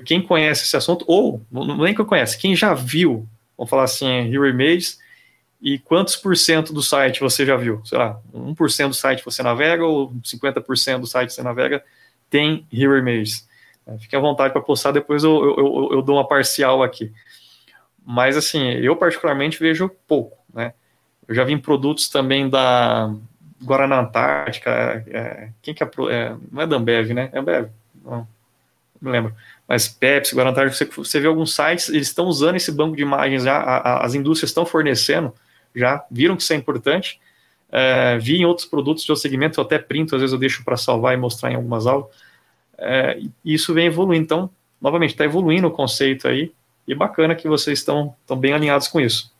[0.05, 4.51] Quem conhece esse assunto, ou nem que conhece, quem já viu, vamos falar assim, Here
[4.51, 4.97] Maze,
[5.61, 7.81] e quantos por cento do site você já viu?
[7.85, 11.83] Sei lá, 1% do site você navega ou 50% do site você navega
[12.29, 13.43] tem Here Maze.
[13.99, 17.11] Fique à vontade para postar, depois eu, eu, eu, eu dou uma parcial aqui.
[18.05, 20.73] Mas, assim, eu particularmente vejo pouco, né?
[21.27, 23.13] Eu já vi produtos também da
[23.63, 27.29] Guaraná Antártica, é, quem que é, é, não é da Ambev, né?
[27.31, 27.69] É Ambev?
[28.03, 28.27] Não, não
[29.01, 29.33] me lembro.
[29.67, 33.03] Mas Pepsi, Guaraná Antártica, você, você vê alguns sites, eles estão usando esse banco de
[33.03, 35.33] imagens já, a, a, as indústrias estão fornecendo,
[35.75, 37.19] já viram que isso é importante.
[37.71, 40.65] É, vi em outros produtos de outro segmento, eu até printo, às vezes eu deixo
[40.65, 42.07] para salvar e mostrar em algumas aulas.
[42.77, 44.23] É, e isso vem evoluindo.
[44.23, 44.49] Então,
[44.81, 46.51] novamente, está evoluindo o conceito aí.
[46.91, 49.33] E bacana que vocês estão, estão bem alinhados com isso.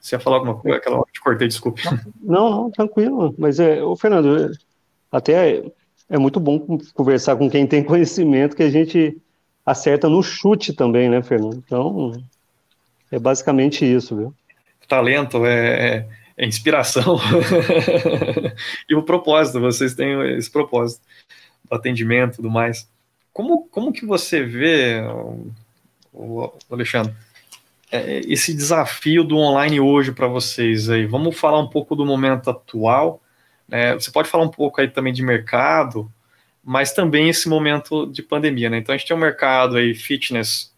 [0.00, 0.76] Você ia falar alguma coisa?
[0.76, 1.82] Aquela hora te cortei, desculpe.
[2.22, 3.34] Não, não, tranquilo.
[3.36, 4.52] Mas, é, ô, Fernando,
[5.10, 5.72] até é,
[6.08, 9.20] é muito bom conversar com quem tem conhecimento que a gente
[9.66, 11.56] acerta no chute também, né, Fernando?
[11.56, 12.12] Então,
[13.10, 14.34] é basicamente isso, viu?
[14.86, 17.18] Talento, é, é, é inspiração.
[18.88, 21.02] e o propósito, vocês têm esse propósito
[21.68, 22.88] do atendimento e tudo mais.
[23.32, 25.02] Como, como que você vê,
[26.12, 27.14] o Alexandre,
[27.90, 31.06] é, esse desafio do online hoje para vocês aí?
[31.06, 33.22] Vamos falar um pouco do momento atual.
[33.68, 33.94] Né?
[33.94, 36.10] Você pode falar um pouco aí também de mercado,
[36.64, 38.78] mas também esse momento de pandemia, né?
[38.78, 40.72] Então a gente tem um mercado aí fitness,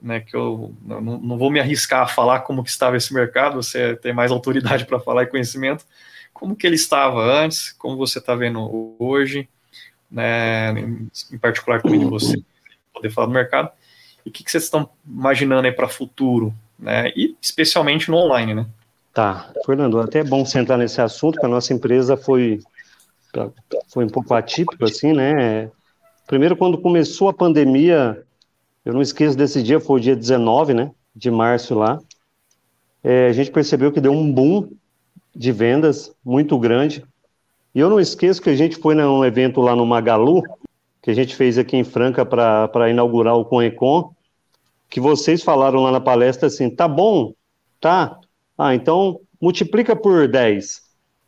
[0.00, 0.20] né?
[0.20, 3.56] Que eu não, não vou me arriscar a falar como que estava esse mercado.
[3.56, 5.84] Você tem mais autoridade para falar e conhecimento.
[6.32, 7.72] Como que ele estava antes?
[7.72, 9.48] Como você está vendo hoje?
[10.10, 10.70] Né?
[11.32, 12.36] Em particular também de você
[12.92, 13.70] poder falar do mercado
[14.26, 17.12] e o que, que vocês estão imaginando aí para futuro, né?
[17.16, 18.66] E especialmente no online, né?
[19.14, 22.60] Tá, Fernando, até é bom sentar nesse assunto, que a nossa empresa foi,
[23.88, 25.70] foi um pouco atípico, assim, né?
[26.26, 28.20] Primeiro, quando começou a pandemia,
[28.84, 32.00] eu não esqueço desse dia, foi o dia 19, né, de março lá,
[33.02, 34.68] é, a gente percebeu que deu um boom
[35.34, 37.04] de vendas muito grande.
[37.72, 40.42] E eu não esqueço que a gente foi num evento lá no Magalu,
[41.00, 44.12] que a gente fez aqui em Franca para inaugurar o Conecon,
[44.88, 47.32] que vocês falaram lá na palestra assim, tá bom,
[47.80, 48.18] tá,
[48.56, 50.82] ah, então multiplica por 10.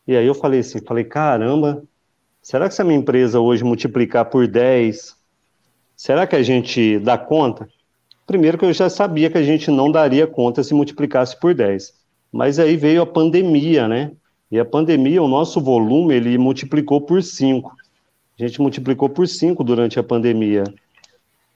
[0.06, 1.82] E aí eu falei assim, falei, caramba,
[2.40, 5.16] será que se a minha empresa hoje multiplicar por 10,
[5.94, 7.68] será que a gente dá conta?
[8.26, 11.94] Primeiro que eu já sabia que a gente não daria conta se multiplicasse por 10.
[12.30, 14.12] Mas aí veio a pandemia, né?
[14.50, 17.74] E a pandemia, o nosso volume, ele multiplicou por 5.
[18.38, 20.64] A gente multiplicou por 5 durante a pandemia.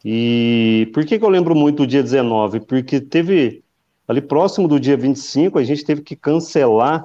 [0.04, 2.60] E por que, que eu lembro muito do dia 19?
[2.60, 3.62] Porque teve,
[4.08, 7.04] ali próximo do dia 25, a gente teve que cancelar,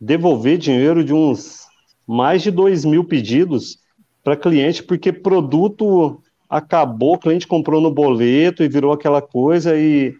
[0.00, 1.66] devolver dinheiro de uns
[2.06, 3.78] mais de 2 mil pedidos
[4.24, 9.78] para cliente, porque produto acabou, o cliente comprou no boleto e virou aquela coisa.
[9.78, 10.12] E,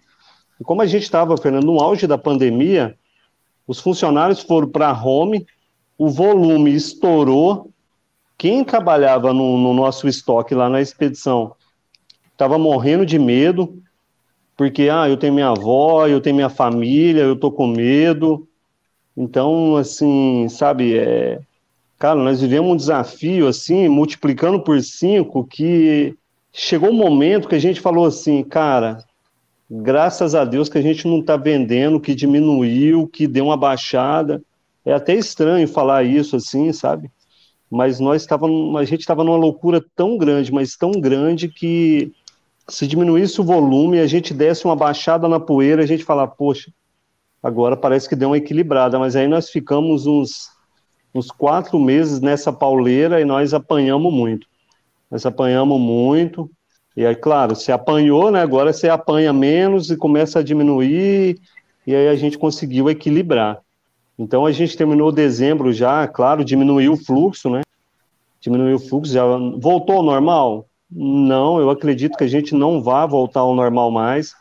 [0.61, 2.97] e como a gente estava, Fernando, no auge da pandemia,
[3.67, 5.45] os funcionários foram para home,
[5.99, 7.71] o volume estourou.
[8.39, 11.55] Quem trabalhava no, no nosso estoque lá na expedição
[12.41, 13.83] estava morrendo de medo,
[14.57, 18.49] porque ah, eu tenho minha avó, eu tenho minha família, eu tô com medo.
[19.15, 21.41] Então, assim, sabe, é,
[21.99, 26.15] cara, nós vivemos um desafio assim, multiplicando por cinco, que
[26.51, 29.05] chegou um momento que a gente falou assim, cara,
[29.71, 34.43] graças a Deus que a gente não está vendendo, que diminuiu, que deu uma baixada.
[34.83, 37.11] É até estranho falar isso assim, sabe?
[37.71, 42.13] Mas nós estávamos, a gente estava numa loucura tão grande, mas tão grande que
[42.71, 46.73] se diminuísse o volume, a gente desse uma baixada na poeira, a gente falar, poxa,
[47.43, 50.49] agora parece que deu uma equilibrada, mas aí nós ficamos uns,
[51.15, 54.47] uns quatro meses nessa pauleira e nós apanhamos muito.
[55.11, 56.49] Nós apanhamos muito,
[56.97, 58.41] e aí, claro, se apanhou, né?
[58.41, 61.41] Agora você apanha menos e começa a diminuir,
[61.87, 63.61] e aí a gente conseguiu equilibrar.
[64.19, 67.63] Então a gente terminou dezembro já, claro, diminuiu o fluxo, né?
[68.41, 69.25] Diminuiu o fluxo, já
[69.59, 70.67] voltou ao normal?
[70.91, 74.35] Não, eu acredito que a gente não vai voltar ao normal mais,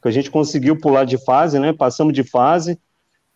[0.00, 1.72] que a gente conseguiu pular de fase, né?
[1.72, 2.78] Passamos de fase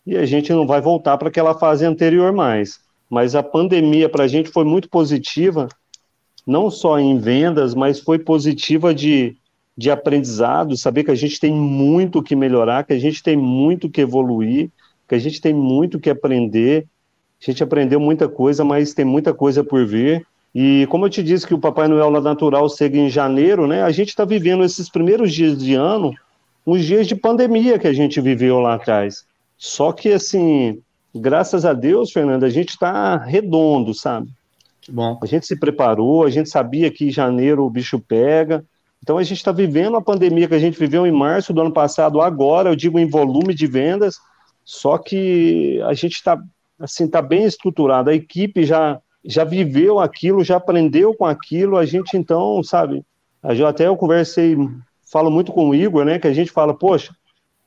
[0.06, 2.78] e a gente não vai voltar para aquela fase anterior mais.
[3.10, 5.68] Mas a pandemia para a gente foi muito positiva,
[6.46, 9.36] não só em vendas, mas foi positiva de,
[9.76, 13.90] de aprendizado, saber que a gente tem muito que melhorar, que a gente tem muito
[13.90, 14.70] que evoluir,
[15.08, 16.86] que a gente tem muito que aprender.
[17.42, 20.26] A gente aprendeu muita coisa, mas tem muita coisa por vir.
[20.54, 23.82] E como eu te disse que o Papai Noel na Natural segue em janeiro, né?
[23.82, 26.14] A gente está vivendo esses primeiros dias de ano,
[26.64, 29.24] os dias de pandemia que a gente viveu lá atrás.
[29.58, 30.80] Só que, assim,
[31.14, 34.28] graças a Deus, Fernando, a gente está redondo, sabe?
[34.88, 35.18] Bom.
[35.22, 38.64] A gente se preparou, a gente sabia que em janeiro o bicho pega.
[39.02, 41.72] Então a gente está vivendo a pandemia que a gente viveu em março do ano
[41.72, 44.18] passado, agora, eu digo em volume de vendas,
[44.64, 46.40] só que a gente está
[46.80, 51.86] assim, tá bem estruturado, a equipe já já viveu aquilo, já aprendeu com aquilo, a
[51.86, 53.04] gente então, sabe,
[53.42, 54.56] até eu conversei,
[55.10, 57.14] falo muito com o Igor, né, que a gente fala, poxa,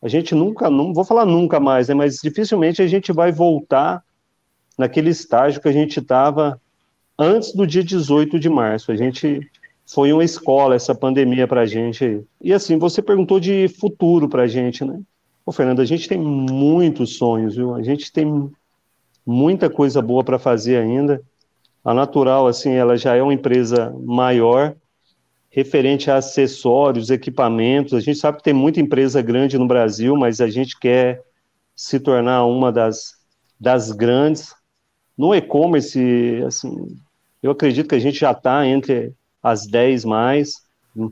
[0.01, 4.03] a gente nunca, não vou falar nunca mais, né, mas dificilmente a gente vai voltar
[4.77, 6.61] naquele estágio que a gente estava
[7.17, 8.91] antes do dia 18 de março.
[8.91, 9.41] A gente
[9.85, 12.23] foi uma escola essa pandemia para a gente.
[12.39, 15.01] E assim, você perguntou de futuro para a gente, né?
[15.45, 17.73] Ô, Fernando, a gente tem muitos sonhos, viu?
[17.73, 18.51] A gente tem
[19.25, 21.21] muita coisa boa para fazer ainda.
[21.87, 24.75] A Natural, assim, ela já é uma empresa maior,
[25.49, 27.93] referente a acessórios, equipamentos.
[27.93, 31.23] A gente sabe que tem muita empresa grande no Brasil, mas a gente quer
[31.73, 33.13] se tornar uma das,
[33.57, 34.53] das grandes.
[35.17, 36.93] No e-commerce, assim,
[37.41, 40.55] eu acredito que a gente já está entre as 10 mais.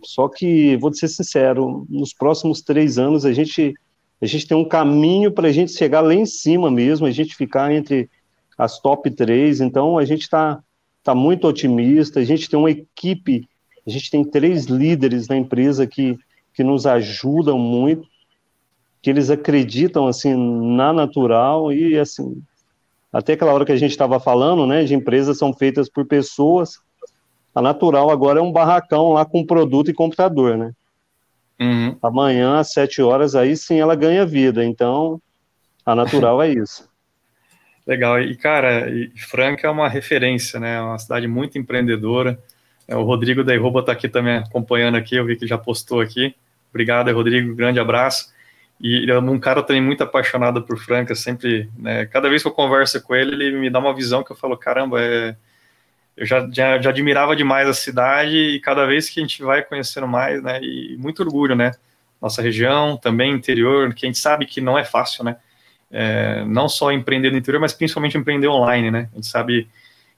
[0.04, 3.74] Só que, vou ser sincero, nos próximos três anos a gente,
[4.22, 7.34] a gente tem um caminho para a gente chegar lá em cima mesmo, a gente
[7.34, 8.10] ficar entre
[8.58, 9.62] as top 3.
[9.62, 10.60] Então a gente está
[11.03, 12.20] tá muito otimista.
[12.20, 13.47] A gente tem uma equipe,
[13.86, 16.18] a gente tem três líderes na empresa que,
[16.53, 18.08] que nos ajudam muito,
[19.01, 22.41] que eles acreditam assim na natural e assim
[23.16, 26.82] até aquela hora que a gente estava falando, né, de empresas são feitas por pessoas.
[27.56, 30.74] A natural agora é um barracão lá com produto e computador, né?
[31.58, 31.95] Uhum.
[32.01, 34.66] Amanhã às sete horas aí sim ela ganha vida.
[34.66, 35.22] Então
[35.86, 36.89] a natural é isso.
[37.86, 38.20] Legal.
[38.22, 38.88] E, cara,
[39.30, 40.76] Franca é uma referência, né?
[40.78, 42.40] É uma cidade muito empreendedora.
[42.88, 46.02] É, o Rodrigo da Iroba está aqui também acompanhando aqui, eu vi que já postou
[46.02, 46.36] aqui.
[46.70, 48.34] Obrigado, Rodrigo, grande abraço.
[48.80, 52.06] E ele é um cara também muito apaixonado por Franca, sempre, né?
[52.08, 54.58] Cada vez que eu converso com ele, ele me dá uma visão que eu falo,
[54.58, 55.36] caramba, é...
[56.18, 59.64] eu já, já, já admirava demais a cidade e cada vez que a gente vai
[59.64, 60.60] conhecendo mais, né?
[60.62, 61.72] E muito orgulho, né?
[62.22, 65.38] Nossa região, também interior, que a gente sabe que não é fácil, né?
[65.92, 69.10] É, não só empreender no interior, mas principalmente empreender online, né?
[69.12, 69.68] A gente sabe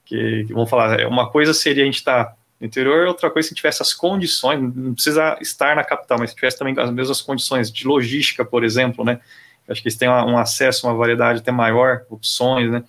[0.06, 3.56] que, vamos falar, uma coisa seria a gente estar tá no interior, outra coisa se
[3.56, 7.72] tivesse as condições, não precisa estar na capital, mas se tivesse também as mesmas condições
[7.72, 9.20] de logística, por exemplo, né?
[9.68, 12.84] Acho que eles têm um acesso, uma variedade até maior, opções, né?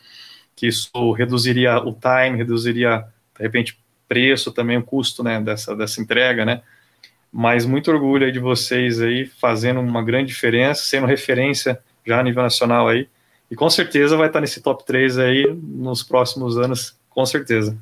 [0.55, 3.05] Que isso reduziria o time, reduziria,
[3.37, 6.63] de repente, preço também, o custo, né, dessa, dessa entrega, né?
[7.31, 12.23] Mas muito orgulho aí de vocês aí, fazendo uma grande diferença, sendo referência já a
[12.23, 13.09] nível nacional aí.
[13.51, 17.77] E com certeza vai estar nesse top 3 aí nos próximos anos, com certeza.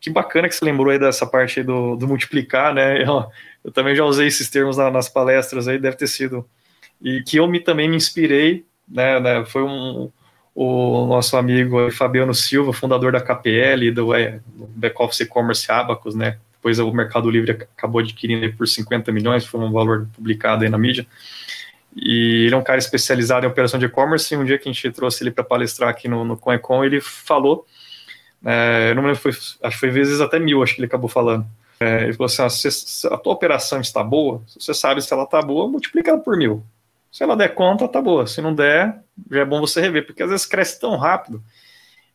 [0.00, 3.02] Que bacana que você lembrou aí dessa parte aí do, do multiplicar, né?
[3.06, 3.26] Eu,
[3.64, 6.46] eu, também já usei esses termos na, nas palestras aí, deve ter sido.
[7.02, 9.18] E que eu me, também me inspirei, né?
[9.18, 10.10] né foi um,
[10.54, 16.14] o nosso amigo Fabiano Silva, fundador da KPL, do, é, do Back Office E-Commerce Abacus,
[16.14, 16.38] né?
[16.66, 20.76] depois o Mercado Livre acabou adquirindo por 50 milhões, foi um valor publicado aí na
[20.76, 21.06] mídia.
[21.96, 24.32] E ele é um cara especializado em operação de e-commerce.
[24.34, 26.38] E um dia que a gente trouxe ele para palestrar aqui no, no
[26.84, 27.66] ele falou,
[28.44, 31.08] é, eu não lembro, foi, acho que foi vezes até mil, acho que ele acabou
[31.08, 31.46] falando.
[31.80, 35.02] É, ele falou assim: ah, se, se a tua operação está boa, se você sabe
[35.02, 36.62] se ela está boa, multiplica por mil.
[37.10, 38.26] Se ela der conta, tá boa.
[38.26, 38.98] Se não der,
[39.30, 41.42] já é bom você rever, porque às vezes cresce tão rápido.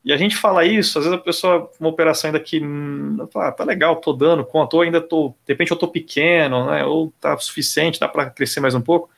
[0.04, 3.52] E a gente fala isso, às vezes a pessoa, uma operação ainda que hum, ah,
[3.52, 7.14] tá legal, tô dando conta, ou ainda tô, de repente eu tô pequeno, né, ou
[7.22, 9.12] tá suficiente, dá para crescer mais um pouco.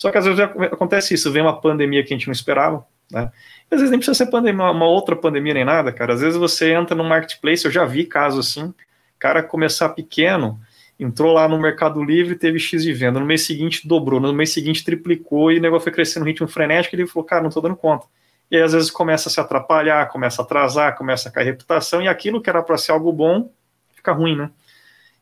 [0.00, 3.30] Só que às vezes acontece isso, vem uma pandemia que a gente não esperava, né?
[3.70, 6.14] Às vezes nem precisa ser pandemia, uma outra pandemia nem nada, cara.
[6.14, 8.72] Às vezes você entra no marketplace, eu já vi casos assim,
[9.18, 10.58] cara começar pequeno,
[10.98, 14.54] entrou lá no Mercado Livre, teve X de venda, no mês seguinte dobrou, no mês
[14.54, 17.50] seguinte triplicou e o negócio foi crescendo no ritmo frenético, e ele falou, cara, não
[17.50, 18.06] tô dando conta.
[18.50, 22.00] E aí, às vezes começa a se atrapalhar, começa a atrasar, começa a cair reputação,
[22.00, 23.52] e aquilo que era para ser algo bom,
[23.94, 24.50] fica ruim, né?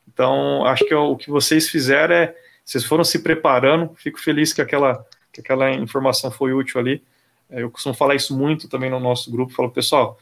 [0.07, 2.35] Então, acho que o que vocês fizeram é
[2.69, 5.03] vocês foram se preparando, fico feliz que aquela,
[5.33, 7.03] que aquela informação foi útil ali.
[7.49, 10.19] É, eu costumo falar isso muito também no nosso grupo, falo, pessoal,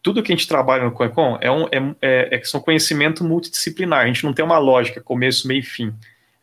[0.00, 4.04] tudo que a gente trabalha no CoinCon é, um, é, é, é, são conhecimento multidisciplinar,
[4.04, 5.92] a gente não tem uma lógica, começo, meio e fim,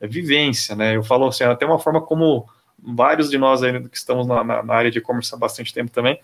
[0.02, 2.46] é vivência, né, eu falo assim, até uma forma como
[2.78, 6.20] vários de nós aí que estamos na, na área de e-commerce há bastante tempo também,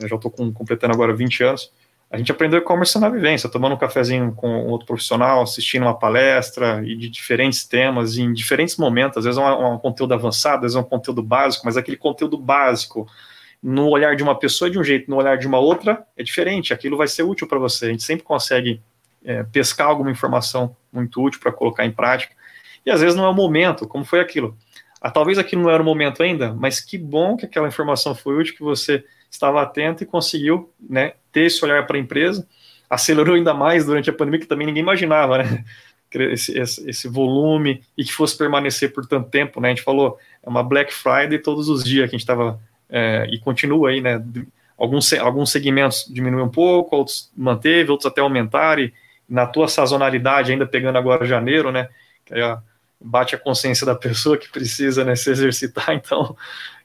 [0.00, 1.72] eu já estou completando agora 20 anos,
[2.10, 6.82] a gente aprendeu e-commerce na vivência, tomando um cafezinho com outro profissional, assistindo uma palestra
[6.84, 10.62] e de diferentes temas, em diferentes momentos, às vezes é um, um conteúdo avançado, às
[10.62, 13.08] vezes é um conteúdo básico, mas aquele conteúdo básico,
[13.62, 16.22] no olhar de uma pessoa é de um jeito, no olhar de uma outra é
[16.22, 18.80] diferente, aquilo vai ser útil para você, a gente sempre consegue
[19.24, 22.34] é, pescar alguma informação muito útil para colocar em prática,
[22.86, 24.56] e às vezes não é o momento, como foi aquilo.
[25.00, 28.36] Ah, talvez aquilo não era o momento ainda, mas que bom que aquela informação foi
[28.36, 32.46] útil, que você estava atento e conseguiu né, ter esse olhar para a empresa.
[32.88, 35.64] Acelerou ainda mais durante a pandemia, que também ninguém imaginava, né?
[36.12, 39.68] Esse, esse, esse, volume e que fosse permanecer por tanto tempo, né?
[39.68, 43.26] A gente falou, é uma Black Friday todos os dias que a gente estava, é,
[43.28, 44.24] e continua aí, né?
[44.78, 48.94] Alguns, alguns segmentos diminuíram um pouco, outros manteve, outros até aumentaram, e
[49.28, 51.88] na tua sazonalidade, ainda pegando agora janeiro, né?
[52.24, 52.58] Que aí, ó,
[53.00, 56.36] bate a consciência da pessoa que precisa né, se exercitar, então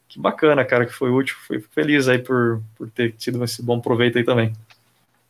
[0.10, 1.36] que bacana, cara, que foi útil.
[1.48, 4.52] Fui feliz aí por, por ter tido esse bom proveito aí também.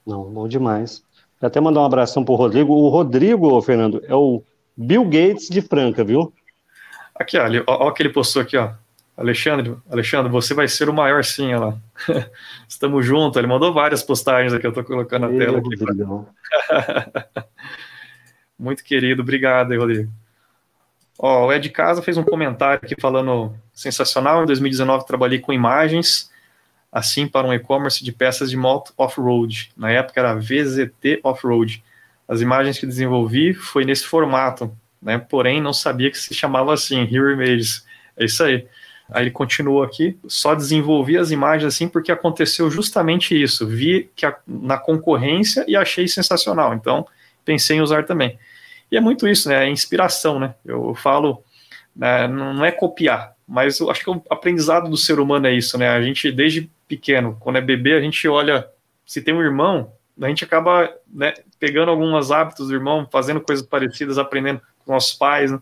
[0.07, 1.03] Não, bom demais.
[1.39, 2.73] Vou até mandar um abração pro Rodrigo.
[2.73, 4.41] O Rodrigo, Fernando, é o
[4.75, 6.33] Bill Gates de Franca, viu?
[7.13, 8.71] Aqui, ó, ó, ó que ele postou aqui, ó.
[9.17, 11.77] Alexandre, Alexandre, você vai ser o maior sim, olha lá.
[12.65, 13.37] Estamos juntos.
[13.37, 15.75] Ele mandou várias postagens aqui, eu tô colocando na tela aqui.
[18.57, 20.09] Muito querido, obrigado aí, Rodrigo.
[21.21, 24.41] Ó, o Ed Casa fez um comentário aqui falando sensacional.
[24.41, 26.31] Em 2019 trabalhei com imagens,
[26.89, 29.69] assim para um e-commerce de peças de moto off-road.
[29.75, 31.83] Na época era VZT off-road.
[32.25, 35.17] As imagens que desenvolvi foi nesse formato, né?
[35.17, 37.85] Porém não sabia que se chamava assim, Hero Images.
[38.15, 38.65] É isso aí.
[39.11, 43.67] Aí ele continua aqui, só desenvolvi as imagens assim porque aconteceu justamente isso.
[43.67, 46.73] Vi que a, na concorrência e achei sensacional.
[46.73, 47.05] Então
[47.43, 48.39] pensei em usar também.
[48.91, 49.65] E é muito isso, né?
[49.65, 50.55] É inspiração, né?
[50.65, 51.43] Eu falo,
[51.95, 55.77] né, não é copiar, mas eu acho que o aprendizado do ser humano é isso,
[55.77, 55.89] né?
[55.89, 58.67] A gente, desde pequeno, quando é bebê, a gente olha,
[59.05, 63.65] se tem um irmão, a gente acaba né, pegando alguns hábitos do irmão, fazendo coisas
[63.65, 65.59] parecidas, aprendendo com nossos pais, né?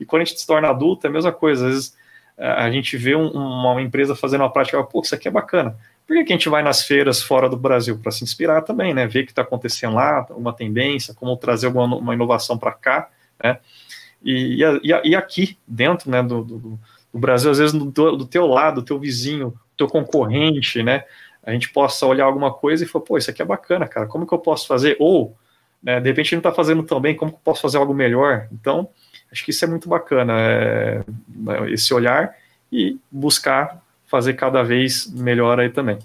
[0.00, 1.66] E quando a gente se torna adulto, é a mesma coisa.
[1.66, 1.98] Às vezes
[2.38, 5.76] a gente vê um, uma empresa fazendo uma prática, pô, isso aqui é bacana.
[6.08, 7.98] Por que, que a gente vai nas feiras fora do Brasil?
[7.98, 9.06] Para se inspirar também, né?
[9.06, 13.10] Ver o que está acontecendo lá, uma tendência, como trazer alguma uma inovação para cá,
[13.44, 13.58] né?
[14.24, 16.58] E, e, e, aqui, dentro né, do, do,
[17.12, 21.04] do Brasil, às vezes do, do, teu lado, do teu vizinho, do teu concorrente, né?
[21.42, 24.26] A gente possa olhar alguma coisa e falar, pô, isso aqui é bacana, cara, como
[24.26, 24.96] que eu posso fazer?
[24.98, 25.36] Ou,
[25.82, 28.48] né, de repente não está fazendo tão bem, como que eu posso fazer algo melhor?
[28.50, 28.88] Então,
[29.30, 31.04] acho que isso é muito bacana, é,
[31.68, 32.34] esse olhar
[32.72, 35.98] e buscar fazer cada vez melhor aí também.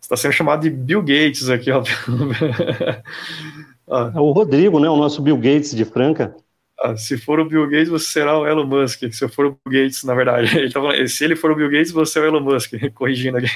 [0.00, 1.82] Está sendo chamado de Bill Gates aqui, ó.
[3.90, 4.12] ah.
[4.14, 4.88] É o Rodrigo, né?
[4.88, 6.34] O nosso Bill Gates de Franca.
[6.80, 9.12] Ah, se for o Bill Gates, você será o Elon Musk.
[9.12, 10.46] Se eu for o Bill Gates, na verdade.
[10.56, 12.74] Ele tá falando, se ele for o Bill Gates, você é o Elon Musk.
[12.94, 13.48] Corrigindo aqui.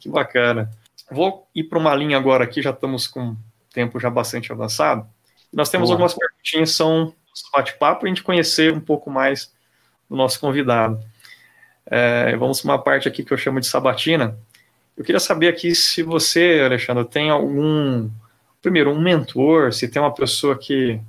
[0.00, 0.70] que bacana.
[1.10, 3.36] Vou ir para uma linha agora aqui, já estamos com
[3.72, 5.06] tempo já bastante avançado.
[5.52, 7.14] Nós temos algumas perguntinhas, são
[7.54, 9.52] bate-papo, para a gente conhecer um pouco mais
[10.08, 10.98] do nosso convidado.
[11.86, 14.38] É, vamos para uma parte aqui que eu chamo de sabatina.
[14.96, 18.08] Eu queria saber aqui se você, Alexandre, tem algum,
[18.62, 21.00] primeiro, um mentor, se tem uma pessoa que,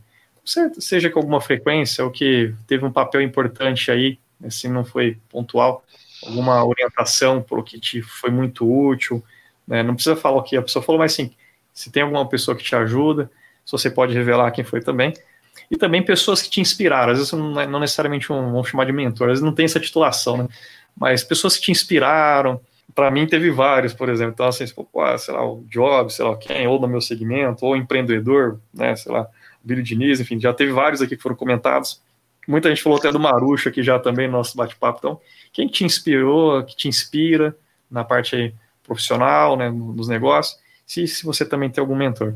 [0.80, 4.20] seja com alguma frequência, ou que teve um papel importante aí,
[4.50, 5.84] se não foi pontual,
[6.26, 9.24] alguma orientação por que te foi muito útil,
[9.68, 11.34] né, não precisa falar o que a pessoa falou, mas sim,
[11.74, 13.30] se tem alguma pessoa que te ajuda,
[13.66, 15.14] se você pode revelar quem foi também.
[15.70, 18.86] E também pessoas que te inspiraram, às vezes não, é, não necessariamente um, vamos chamar
[18.86, 20.48] de mentor, às vezes não tem essa titulação, né?
[20.96, 22.60] Mas pessoas que te inspiraram,
[22.96, 24.34] para mim teve vários, por exemplo.
[24.34, 27.76] Então, assim, pô, sei lá, o Jobs, sei lá quem, ou do meu segmento, ou
[27.76, 29.28] empreendedor, né, sei lá,
[29.64, 32.02] Billy Diniz, enfim, já teve vários aqui que foram comentados.
[32.48, 35.00] Muita gente falou até do Marucho aqui já também no nosso bate-papo.
[35.00, 37.56] Então, quem te inspirou, que te inspira
[37.92, 38.54] na parte
[38.84, 42.34] profissional, né, nos negócios, se, se você também tem algum mentor.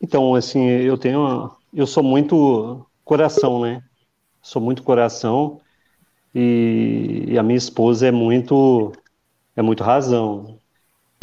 [0.00, 3.82] Então, assim, eu tenho, eu sou muito coração, né?
[4.42, 5.60] Sou muito coração
[6.34, 8.92] e, e a minha esposa é muito,
[9.56, 10.58] é muito razão.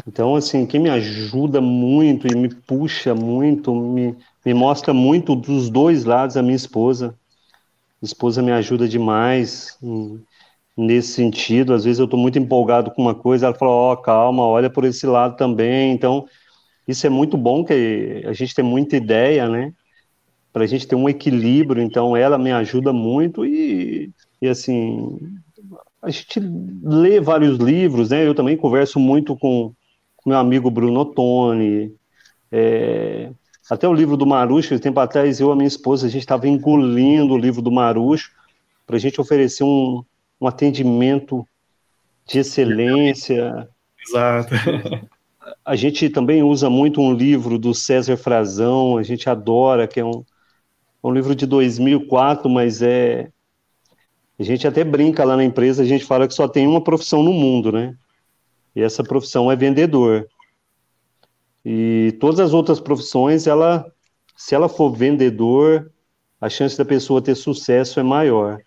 [0.07, 5.69] Então, assim, quem me ajuda muito e me puxa muito, me, me mostra muito dos
[5.69, 7.09] dois lados a minha esposa.
[8.01, 10.23] Minha esposa me ajuda demais em,
[10.75, 11.73] nesse sentido.
[11.73, 14.69] Às vezes eu estou muito empolgado com uma coisa, ela fala: Ó, oh, calma, olha
[14.69, 15.91] por esse lado também.
[15.91, 16.25] Então,
[16.87, 19.73] isso é muito bom, que a gente tem muita ideia, né?
[20.51, 21.81] Para a gente ter um equilíbrio.
[21.83, 25.19] Então, ela me ajuda muito e, e assim,
[26.01, 26.39] a gente
[26.83, 28.25] lê vários livros, né?
[28.25, 29.73] Eu também converso muito com,
[30.17, 31.93] com meu amigo Bruno Ottoni,
[32.51, 33.29] é,
[33.69, 36.47] até o livro do Marucho, tempo atrás, eu e a minha esposa, a gente estava
[36.47, 38.31] engolindo o livro do Marucho
[38.85, 40.03] para a gente oferecer um,
[40.41, 41.47] um atendimento
[42.25, 43.69] de excelência.
[44.07, 44.55] Exato.
[45.63, 50.05] A gente também usa muito um livro do César Frazão, a gente adora, que é
[50.05, 50.23] um,
[51.03, 53.29] é um livro de 2004, mas é.
[54.37, 57.21] A gente até brinca lá na empresa, a gente fala que só tem uma profissão
[57.21, 57.95] no mundo, né?
[58.75, 60.27] E essa profissão é vendedor.
[61.65, 63.85] E todas as outras profissões, ela,
[64.37, 65.91] se ela for vendedor,
[66.39, 68.61] a chance da pessoa ter sucesso é maior.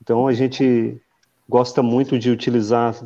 [0.00, 1.00] Então a gente
[1.48, 2.96] gosta muito de utilizar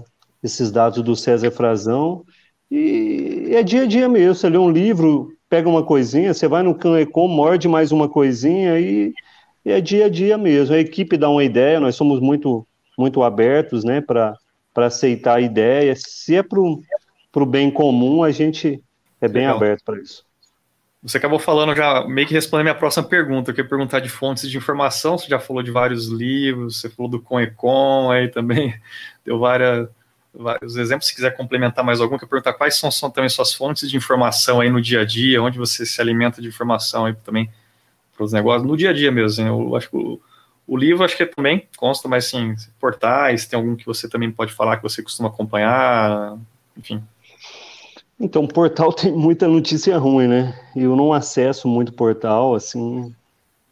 [0.42, 2.24] esses dados do César Frazão
[2.70, 4.34] e é dia a dia mesmo.
[4.34, 8.78] Você lê um livro, pega uma coisinha, você vai no Canecom, morde mais uma coisinha
[8.78, 9.12] e,
[9.64, 10.74] e é dia a dia mesmo.
[10.74, 12.66] A equipe dá uma ideia, nós somos muito,
[12.98, 14.36] muito abertos né, para
[14.76, 15.94] aceitar a ideia.
[15.96, 18.82] Se é para o bem comum, a gente
[19.20, 19.56] é bem Legal.
[19.56, 20.24] aberto para isso.
[21.02, 23.50] Você acabou falando já, meio que respondendo a minha próxima pergunta.
[23.50, 25.16] Eu queria perguntar de fontes de informação.
[25.16, 28.74] Você já falou de vários livros, você falou do Conecon, aí também
[29.24, 29.88] deu várias,
[30.38, 31.08] vários exemplos.
[31.08, 33.96] Se quiser complementar mais algum, eu queria perguntar quais são, são também suas fontes de
[33.96, 37.50] informação aí no dia a dia, onde você se alimenta de informação aí também
[38.14, 39.46] para os negócios, no dia a dia mesmo.
[39.46, 40.20] Eu acho que o,
[40.66, 44.52] o livro, acho que também consta, mas sim, portais, tem algum que você também pode
[44.52, 46.36] falar que você costuma acompanhar,
[46.76, 47.02] enfim.
[48.18, 50.58] Então, portal tem muita notícia ruim, né?
[50.74, 53.14] Eu não acesso muito portal, assim.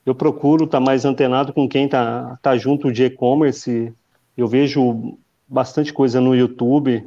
[0.04, 3.92] Eu procuro estar tá mais antenado com quem tá, tá junto de e-commerce.
[4.36, 5.16] Eu vejo
[5.54, 7.06] bastante coisa no YouTube.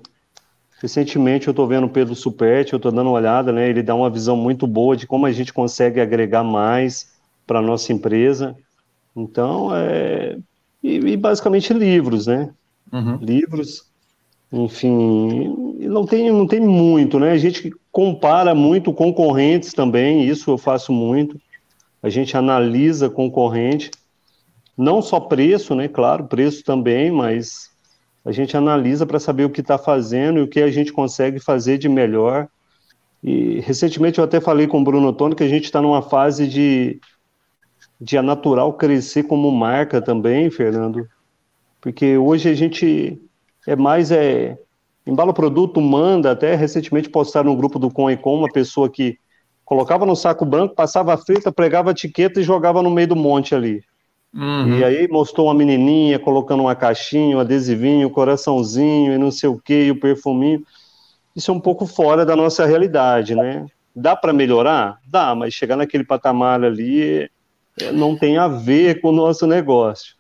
[0.82, 3.70] Recentemente eu estou vendo o Pedro Superti, eu estou dando uma olhada, né?
[3.70, 7.12] Ele dá uma visão muito boa de como a gente consegue agregar mais
[7.46, 8.56] para a nossa empresa.
[9.16, 10.38] Então, é...
[10.82, 12.52] E, e basicamente livros, né?
[12.92, 13.18] Uhum.
[13.18, 13.88] Livros
[14.52, 17.32] enfim, não tem, não tem muito, né?
[17.32, 21.40] A gente compara muito concorrentes também, isso eu faço muito.
[22.02, 23.92] A gente analisa concorrente,
[24.78, 25.88] não só preço, né?
[25.88, 27.70] Claro, preço também, mas
[28.28, 31.40] a gente analisa para saber o que está fazendo e o que a gente consegue
[31.40, 32.50] fazer de melhor.
[33.24, 36.46] E recentemente eu até falei com o Bruno Tony que a gente está numa fase
[36.46, 37.00] de,
[38.02, 41.08] de a Natural crescer como marca também, Fernando,
[41.80, 43.18] porque hoje a gente
[43.66, 44.58] é mais é
[45.06, 48.90] embala o produto, manda, até recentemente postaram no grupo do Com e Com uma pessoa
[48.90, 49.18] que
[49.64, 53.16] colocava no saco branco, passava a frita, pregava a etiqueta e jogava no meio do
[53.16, 53.82] monte ali.
[54.38, 54.78] Uhum.
[54.78, 59.50] E aí mostrou uma menininha colocando uma caixinha, um adesivinho, um coraçãozinho e não sei
[59.50, 60.64] o que, o perfuminho.
[61.36, 63.66] Isso é um pouco fora da nossa realidade, né?
[63.96, 65.00] Dá para melhorar?
[65.08, 67.28] Dá, mas chegar naquele patamar ali
[67.82, 70.16] é, não tem a ver com o nosso negócio.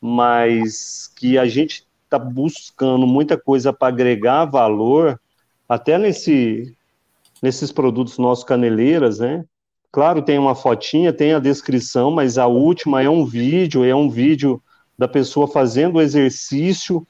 [0.00, 5.20] Mas que a gente está buscando muita coisa para agregar valor,
[5.68, 6.74] até nesse,
[7.42, 9.44] nesses produtos nossos caneleiras, né?
[9.92, 14.08] Claro, tem uma fotinha, tem a descrição, mas a última é um vídeo, é um
[14.08, 14.62] vídeo
[14.96, 17.04] da pessoa fazendo o exercício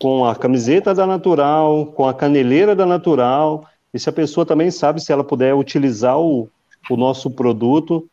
[0.00, 3.64] com a camiseta da Natural, com a caneleira da Natural,
[3.94, 6.48] e se a pessoa também sabe, se ela puder utilizar o,
[6.90, 8.08] o nosso produto,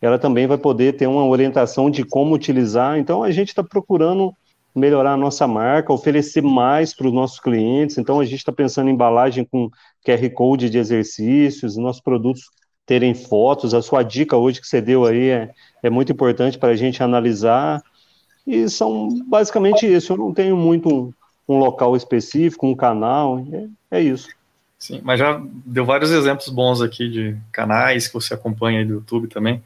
[0.00, 2.98] ela também vai poder ter uma orientação de como utilizar.
[2.98, 4.34] Então, a gente está procurando
[4.74, 7.98] melhorar a nossa marca, oferecer mais para os nossos clientes.
[7.98, 9.70] Então, a gente está pensando em embalagem com
[10.04, 12.50] QR Code de exercícios, nossos produtos
[12.86, 13.74] terem fotos.
[13.74, 15.50] A sua dica hoje que você deu aí é,
[15.82, 17.82] é muito importante para a gente analisar.
[18.46, 20.12] E são basicamente isso.
[20.12, 21.14] Eu não tenho muito
[21.48, 23.44] um, local específico, um canal.
[23.90, 24.28] É, é isso.
[24.78, 28.94] Sim, mas já deu vários exemplos bons aqui de canais que você acompanha aí do
[28.94, 29.62] YouTube também.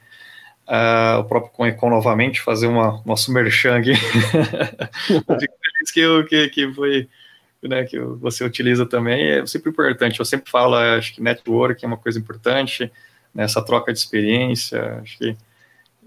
[0.68, 3.94] Uh, o próprio Conecon novamente, fazer uma, nosso merchan aqui.
[5.06, 7.08] Fico feliz que, que, que foi
[7.68, 10.18] né, que você utiliza também, é sempre importante.
[10.18, 12.90] Eu sempre falo, acho que network é uma coisa importante,
[13.34, 15.36] né, essa troca de experiência, acho que,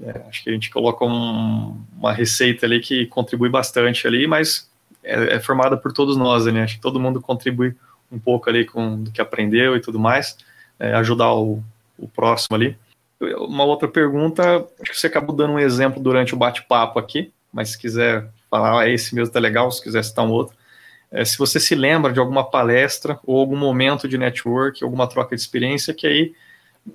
[0.01, 4.69] é, acho que a gente coloca um, uma receita ali que contribui bastante ali, mas
[5.03, 7.75] é, é formada por todos nós, né, acho que todo mundo contribui
[8.11, 10.37] um pouco ali com o que aprendeu e tudo mais,
[10.79, 11.63] é, ajudar o,
[11.97, 12.77] o próximo ali.
[13.37, 17.69] Uma outra pergunta, acho que você acabou dando um exemplo durante o bate-papo aqui, mas
[17.69, 20.55] se quiser falar, ah, esse mesmo tá legal, se quiser citar um outro.
[21.11, 25.35] É, se você se lembra de alguma palestra ou algum momento de network, alguma troca
[25.35, 26.33] de experiência que aí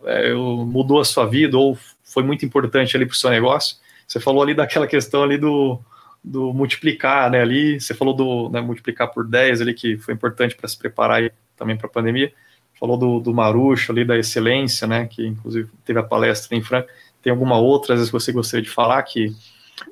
[0.04, 3.76] é, mudou a sua vida ou foi muito importante ali para o seu negócio.
[4.06, 5.80] Você falou ali daquela questão ali do,
[6.22, 10.54] do multiplicar, né, ali, você falou do né, multiplicar por 10 ali, que foi importante
[10.54, 12.32] para se preparar aí, também para a pandemia,
[12.78, 16.88] falou do, do Marucho ali, da excelência, né, que inclusive teve a palestra em Franca,
[17.22, 19.34] tem alguma outra, às vezes você gostaria de falar que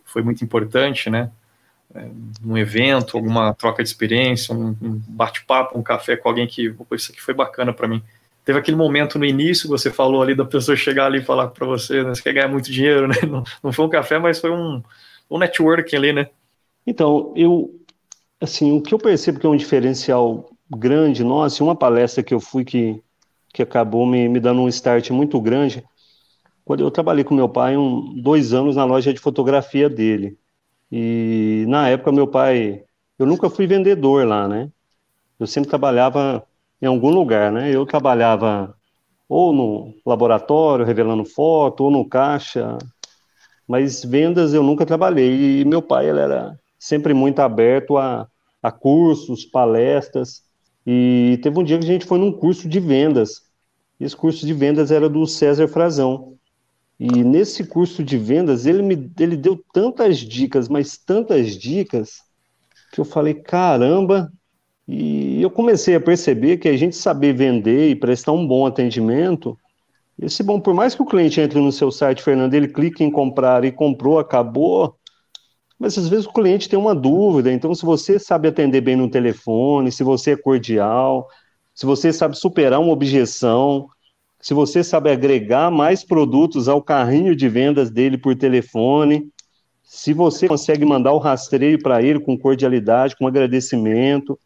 [0.04, 1.30] foi muito importante, né,
[2.44, 7.12] um evento, alguma troca de experiência, um, um bate-papo, um café com alguém que, isso
[7.12, 8.02] aqui foi bacana para mim.
[8.44, 11.66] Teve aquele momento no início, você falou ali da pessoa chegar ali e falar para
[11.66, 14.50] você, né, você quer ganhar muito dinheiro, né, não, não foi um café, mas foi
[14.50, 14.82] um,
[15.28, 16.28] o networking ali, né?
[16.86, 17.78] Então, eu,
[18.40, 22.40] assim, o que eu percebo que é um diferencial grande nosso, uma palestra que eu
[22.40, 23.00] fui que,
[23.52, 25.84] que acabou me, me dando um start muito grande,
[26.64, 30.38] quando eu trabalhei com meu pai um, dois anos na loja de fotografia dele.
[30.92, 32.84] E na época meu pai,
[33.18, 34.70] eu nunca fui vendedor lá, né?
[35.40, 36.46] Eu sempre trabalhava
[36.82, 37.74] em algum lugar, né?
[37.74, 38.76] Eu trabalhava
[39.26, 42.76] ou no laboratório revelando foto, ou no caixa,
[43.66, 45.60] mas vendas eu nunca trabalhei.
[45.60, 48.28] E meu pai ele era sempre muito aberto a,
[48.62, 50.42] a cursos, palestras.
[50.86, 53.42] E teve um dia que a gente foi num curso de vendas.
[53.98, 56.34] Esse curso de vendas era do César Frazão.
[57.04, 62.20] E nesse curso de vendas, ele me ele deu tantas dicas, mas tantas dicas,
[62.92, 64.32] que eu falei, caramba!
[64.86, 69.58] E eu comecei a perceber que a gente saber vender e prestar um bom atendimento
[70.20, 73.10] esse bom, por mais que o cliente entre no seu site, Fernando, ele clique em
[73.10, 74.94] comprar e comprou, acabou,
[75.78, 77.52] mas às vezes o cliente tem uma dúvida.
[77.52, 81.26] Então, se você sabe atender bem no telefone, se você é cordial,
[81.74, 83.88] se você sabe superar uma objeção,
[84.42, 89.30] se você sabe agregar mais produtos ao carrinho de vendas dele por telefone,
[89.84, 94.36] se você consegue mandar o rastreio para ele com cordialidade, com agradecimento.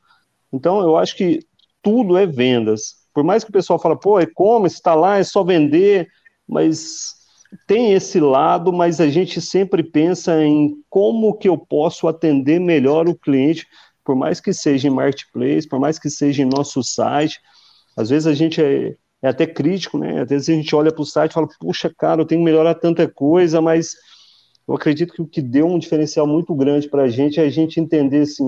[0.53, 1.41] Então, eu acho que
[1.81, 2.97] tudo é vendas.
[3.15, 6.09] Por mais que o pessoal fale, pô, e-commerce está lá, é só vender,
[6.47, 7.15] mas
[7.67, 13.09] tem esse lado, mas a gente sempre pensa em como que eu posso atender melhor
[13.09, 13.67] o cliente,
[14.05, 17.41] por mais que seja em marketplace, por mais que seja em nosso site.
[17.97, 20.23] Às vezes a gente é, é até crítico, né?
[20.23, 22.45] Às vezes a gente olha para o site e fala, puxa, cara, eu tenho que
[22.45, 23.95] melhorar tanta coisa, mas
[24.69, 27.49] eu acredito que o que deu um diferencial muito grande para a gente é a
[27.49, 28.45] gente entender assim,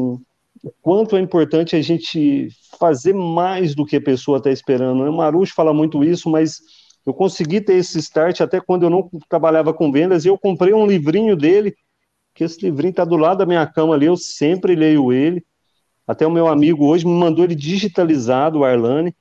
[0.63, 2.49] o quanto é importante a gente
[2.79, 5.03] fazer mais do que a pessoa está esperando.
[5.03, 6.61] O Marucho fala muito isso, mas
[7.07, 10.75] eu consegui ter esse start até quando eu não trabalhava com vendas e eu comprei
[10.75, 11.75] um livrinho dele,
[12.35, 15.45] que esse livrinho está do lado da minha cama ali, eu sempre leio ele.
[16.07, 19.15] Até o meu amigo hoje me mandou ele digitalizado, o Arlane,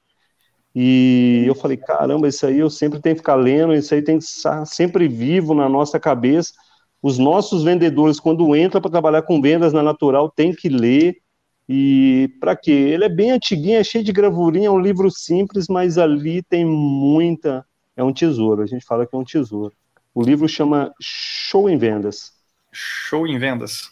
[0.80, 4.20] e eu falei, caramba, isso aí eu sempre tenho que ficar lendo, isso aí tem
[4.20, 6.54] que estar sempre vivo na nossa cabeça.
[7.02, 11.18] Os nossos vendedores, quando entram para trabalhar com vendas na Natural, tem que ler,
[11.68, 12.72] e para quê?
[12.72, 16.64] Ele é bem antiguinho, é cheio de gravurinha, é um livro simples, mas ali tem
[16.64, 17.66] muita.
[17.96, 19.74] É um tesouro, a gente fala que é um tesouro.
[20.14, 22.34] O livro chama Show em Vendas.
[22.72, 23.90] Show em Vendas.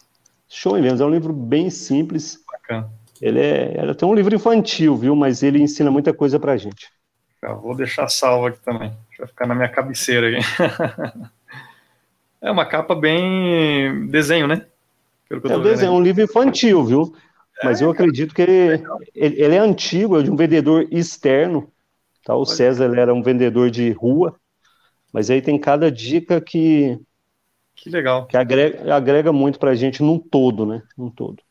[0.48, 2.38] Show em Vendas, é um livro bem simples.
[2.46, 2.88] Bacana.
[3.20, 5.16] Ele é, ele é até um livro infantil, viu?
[5.16, 6.90] Mas ele ensina muita coisa pra gente.
[7.42, 8.92] Eu vou deixar salvo aqui também.
[9.18, 10.46] Vai ficar na minha cabeceira aqui.
[12.42, 14.66] é uma capa bem desenho, né?
[15.30, 17.16] É um desenho, é um livro infantil, viu?
[17.64, 21.70] Mas eu acredito que ele, ele, ele, é antigo, é de um vendedor externo.
[22.24, 22.34] Tá?
[22.34, 24.36] O César ele era um vendedor de rua,
[25.12, 26.98] mas aí tem cada dica que.
[27.74, 28.26] Que legal.
[28.26, 30.82] Que agrega, agrega muito para a gente num todo, né?
[30.96, 31.42] Num todo.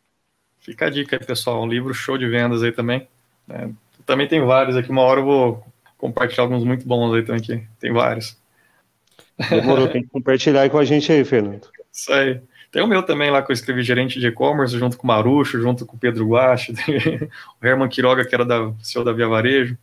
[0.65, 1.61] Fica a dica aí, pessoal.
[1.61, 3.07] Um livro show de vendas aí também.
[3.47, 3.69] É,
[4.03, 4.89] também tem vários aqui.
[4.89, 7.63] Uma hora eu vou compartilhar alguns muito bons aí também aqui.
[7.79, 8.35] Tem vários.
[9.47, 11.69] Demorou, tem que compartilhar aí com a gente aí, Fernando.
[11.93, 12.41] Isso aí.
[12.71, 15.61] Tem o meu também lá que eu escrevi gerente de e-commerce, junto com o Marucho,
[15.61, 16.73] junto com o Pedro Guache,
[17.61, 19.77] o Herman Quiroga, que era da CEO da Via Varejo.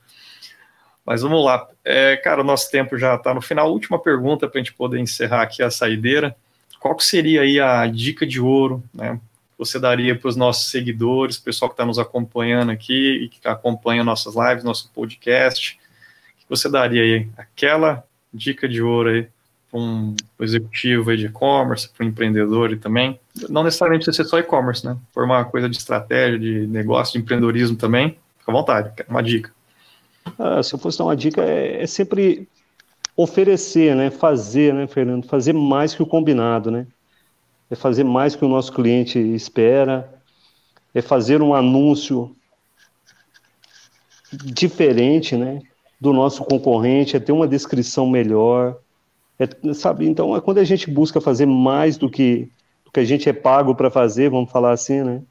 [1.06, 1.64] Mas vamos lá.
[1.84, 3.70] É, cara, o nosso tempo já está no final.
[3.70, 6.34] Última pergunta para a gente poder encerrar aqui a saideira.
[6.80, 9.20] Qual que seria aí a dica de ouro, né?
[9.64, 14.02] Você daria para os nossos seguidores, pessoal que está nos acompanhando aqui e que acompanha
[14.02, 15.78] nossas lives, nosso podcast?
[16.36, 17.28] O que você daria aí?
[17.36, 19.28] Aquela dica de ouro aí
[19.70, 23.18] para um executivo de e-commerce, para um empreendedor e também?
[23.48, 24.96] Não necessariamente precisa ser só e-commerce, né?
[25.12, 29.52] For uma coisa de estratégia, de negócio, de empreendedorismo também, fica à vontade, uma dica.
[30.38, 32.48] Ah, se eu fosse dar uma dica, é, é sempre
[33.16, 34.10] oferecer, né?
[34.10, 35.26] Fazer, né, Fernando?
[35.26, 36.86] Fazer mais que o combinado, né?
[37.72, 40.12] É fazer mais que o nosso cliente espera,
[40.94, 42.36] é fazer um anúncio
[44.30, 45.62] diferente, né?
[45.98, 48.76] Do nosso concorrente, é ter uma descrição melhor,
[49.38, 50.06] é, sabe?
[50.06, 52.46] Então, é quando a gente busca fazer mais do que,
[52.84, 55.22] do que a gente é pago para fazer, vamos falar assim, né?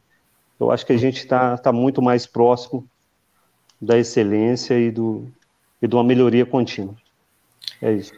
[0.60, 2.88] Eu acho que a gente está tá muito mais próximo
[3.80, 5.28] da excelência e, do,
[5.80, 6.96] e de uma melhoria contínua.
[7.80, 8.14] É isso.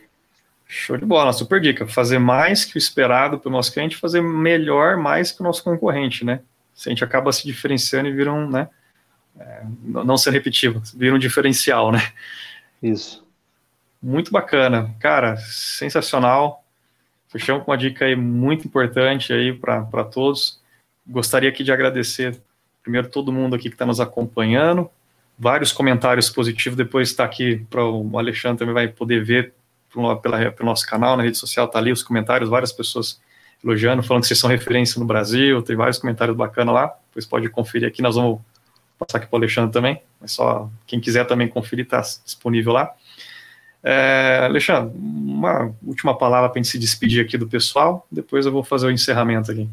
[0.66, 1.86] Show de bola, super dica.
[1.88, 6.26] Fazer mais que o esperado pelo nosso cliente, fazer melhor mais que o nosso concorrente,
[6.26, 6.41] né?
[6.74, 8.70] Se a gente acaba se diferenciando e vira um, né?
[9.39, 12.01] É, não ser repetitivo, vira um diferencial, né?
[12.82, 13.26] Isso.
[14.01, 14.93] Muito bacana.
[14.99, 16.64] Cara, sensacional.
[17.30, 20.61] Fechamos com uma dica aí muito importante aí para todos.
[21.07, 22.39] Gostaria aqui de agradecer
[22.84, 24.89] primeiro todo mundo aqui que está nos acompanhando,
[25.39, 26.78] vários comentários positivos.
[26.78, 29.53] Depois está aqui para o Alexandre também vai poder ver
[29.94, 31.68] pelo, pela, pelo nosso canal na rede social.
[31.68, 33.22] Tá ali os comentários, várias pessoas
[33.64, 35.62] elogiando, falando que vocês são referência no Brasil.
[35.62, 36.94] Tem vários comentários bacanas lá.
[37.10, 38.02] Depois pode conferir aqui.
[38.02, 38.41] Nós vamos
[38.98, 40.02] passar aqui para o Alexandre também.
[40.20, 42.94] Mas só quem quiser também conferir está disponível lá.
[43.84, 48.08] É, Alexandre, uma última palavra para a gente se despedir aqui do pessoal.
[48.12, 49.70] Depois eu vou fazer o encerramento aqui.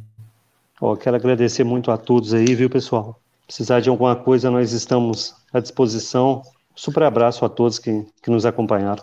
[0.80, 3.20] Oh, quero agradecer muito a todos aí, viu, pessoal?
[3.46, 6.42] Precisar de alguma coisa, nós estamos à disposição.
[6.74, 9.02] Super abraço a todos que, que nos acompanharam.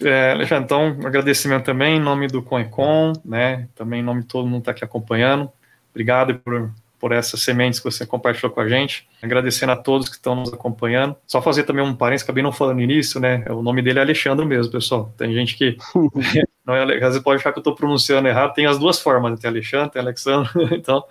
[0.00, 3.68] É, Alexandre, então, agradecimento também em nome do ConEcon, né?
[3.74, 5.50] Também em nome de todo mundo que está aqui acompanhando.
[5.90, 9.08] Obrigado por, por essas sementes que você compartilhou com a gente.
[9.22, 11.16] Agradecendo a todos que estão nos acompanhando.
[11.26, 13.44] Só fazer também um parênteses, acabei não falando no início, né?
[13.48, 15.12] O nome dele é Alexandre mesmo, pessoal.
[15.16, 15.78] Tem gente que
[16.66, 18.52] não é, às vezes pode achar que eu estou pronunciando errado.
[18.52, 19.38] Tem as duas formas, né?
[19.40, 20.50] tem Alexandre, tem Alexandre.
[20.76, 21.02] Então,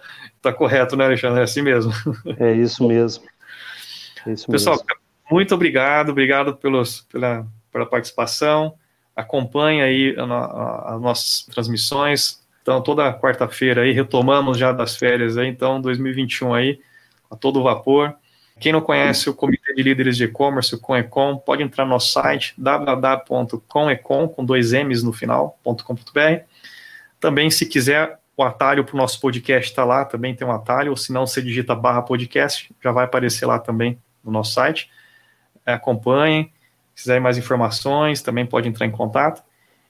[0.46, 1.40] Tá correto, né, Alexandre?
[1.40, 1.92] É assim mesmo.
[2.38, 3.24] É isso mesmo.
[4.28, 5.02] É isso Pessoal, mesmo.
[5.32, 8.76] muito obrigado, obrigado pelos, pela, pela participação.
[9.14, 12.42] Acompanhe aí as nossas transmissões.
[12.62, 16.80] Então, toda quarta-feira aí, retomamos já das férias aí, então, 2021 aí,
[17.30, 18.16] a todo vapor.
[18.62, 22.14] Quem não conhece o Comitê de Líderes de E-Commerce, o CONECOM, pode entrar no nosso
[22.14, 26.46] site, www.conecom, com dois M's no final, .com.br.
[27.20, 30.92] Também, se quiser o atalho para o nosso podcast está lá, também tem um atalho,
[30.92, 34.90] ou se não, você digita barra podcast, já vai aparecer lá também no nosso site.
[35.66, 36.54] Acompanhem,
[36.96, 39.44] se quiserem mais informações, também pode entrar em contato.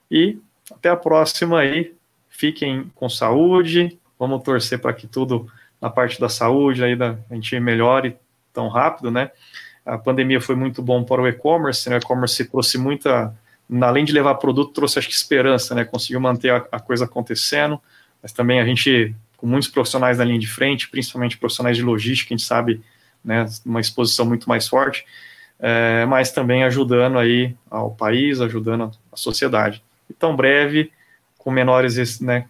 [0.10, 0.38] E
[0.72, 1.94] até a próxima aí.
[2.30, 3.98] Fiquem com saúde.
[4.20, 5.50] Vamos torcer para que tudo
[5.80, 8.18] na parte da saúde aí da, a gente melhore
[8.52, 9.32] tão rápido, né?
[9.86, 11.96] A pandemia foi muito bom para o e-commerce, né?
[11.96, 13.34] O e-commerce trouxe muita,
[13.82, 15.86] além de levar produto, trouxe acho que esperança, né?
[15.86, 17.80] Conseguiu manter a, a coisa acontecendo
[18.26, 22.34] mas também a gente, com muitos profissionais na linha de frente, principalmente profissionais de logística,
[22.34, 22.82] a gente sabe,
[23.24, 25.06] né, uma exposição muito mais forte,
[25.60, 29.84] é, mas também ajudando aí ao país, ajudando a sociedade.
[30.10, 30.92] Então, breve,
[31.38, 32.46] com menores, né,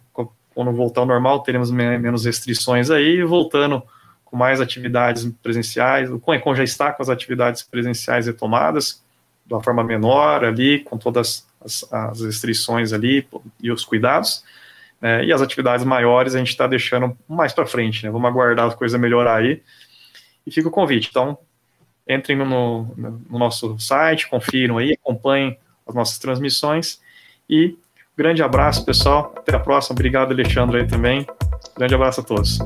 [0.56, 3.84] quando voltar ao normal, teremos menos restrições aí, voltando
[4.24, 6.10] com mais atividades presenciais.
[6.10, 9.04] O Conecon já está com as atividades presenciais retomadas,
[9.46, 13.28] de uma forma menor ali, com todas as, as restrições ali
[13.62, 14.44] e os cuidados.
[15.00, 15.26] Né?
[15.26, 18.10] E as atividades maiores a gente está deixando mais para frente, né?
[18.10, 19.62] Vamos aguardar as coisas melhorar aí.
[20.48, 21.10] E fica o convite.
[21.10, 21.38] Então,
[22.08, 27.00] entrem no, no nosso site, confiram aí, acompanhem as nossas transmissões.
[27.50, 27.78] E
[28.18, 29.34] grande abraço, pessoal.
[29.38, 29.94] Até a próxima.
[29.94, 31.26] Obrigado, Alexandre, aí também.
[31.78, 32.60] Grande abraço a todos.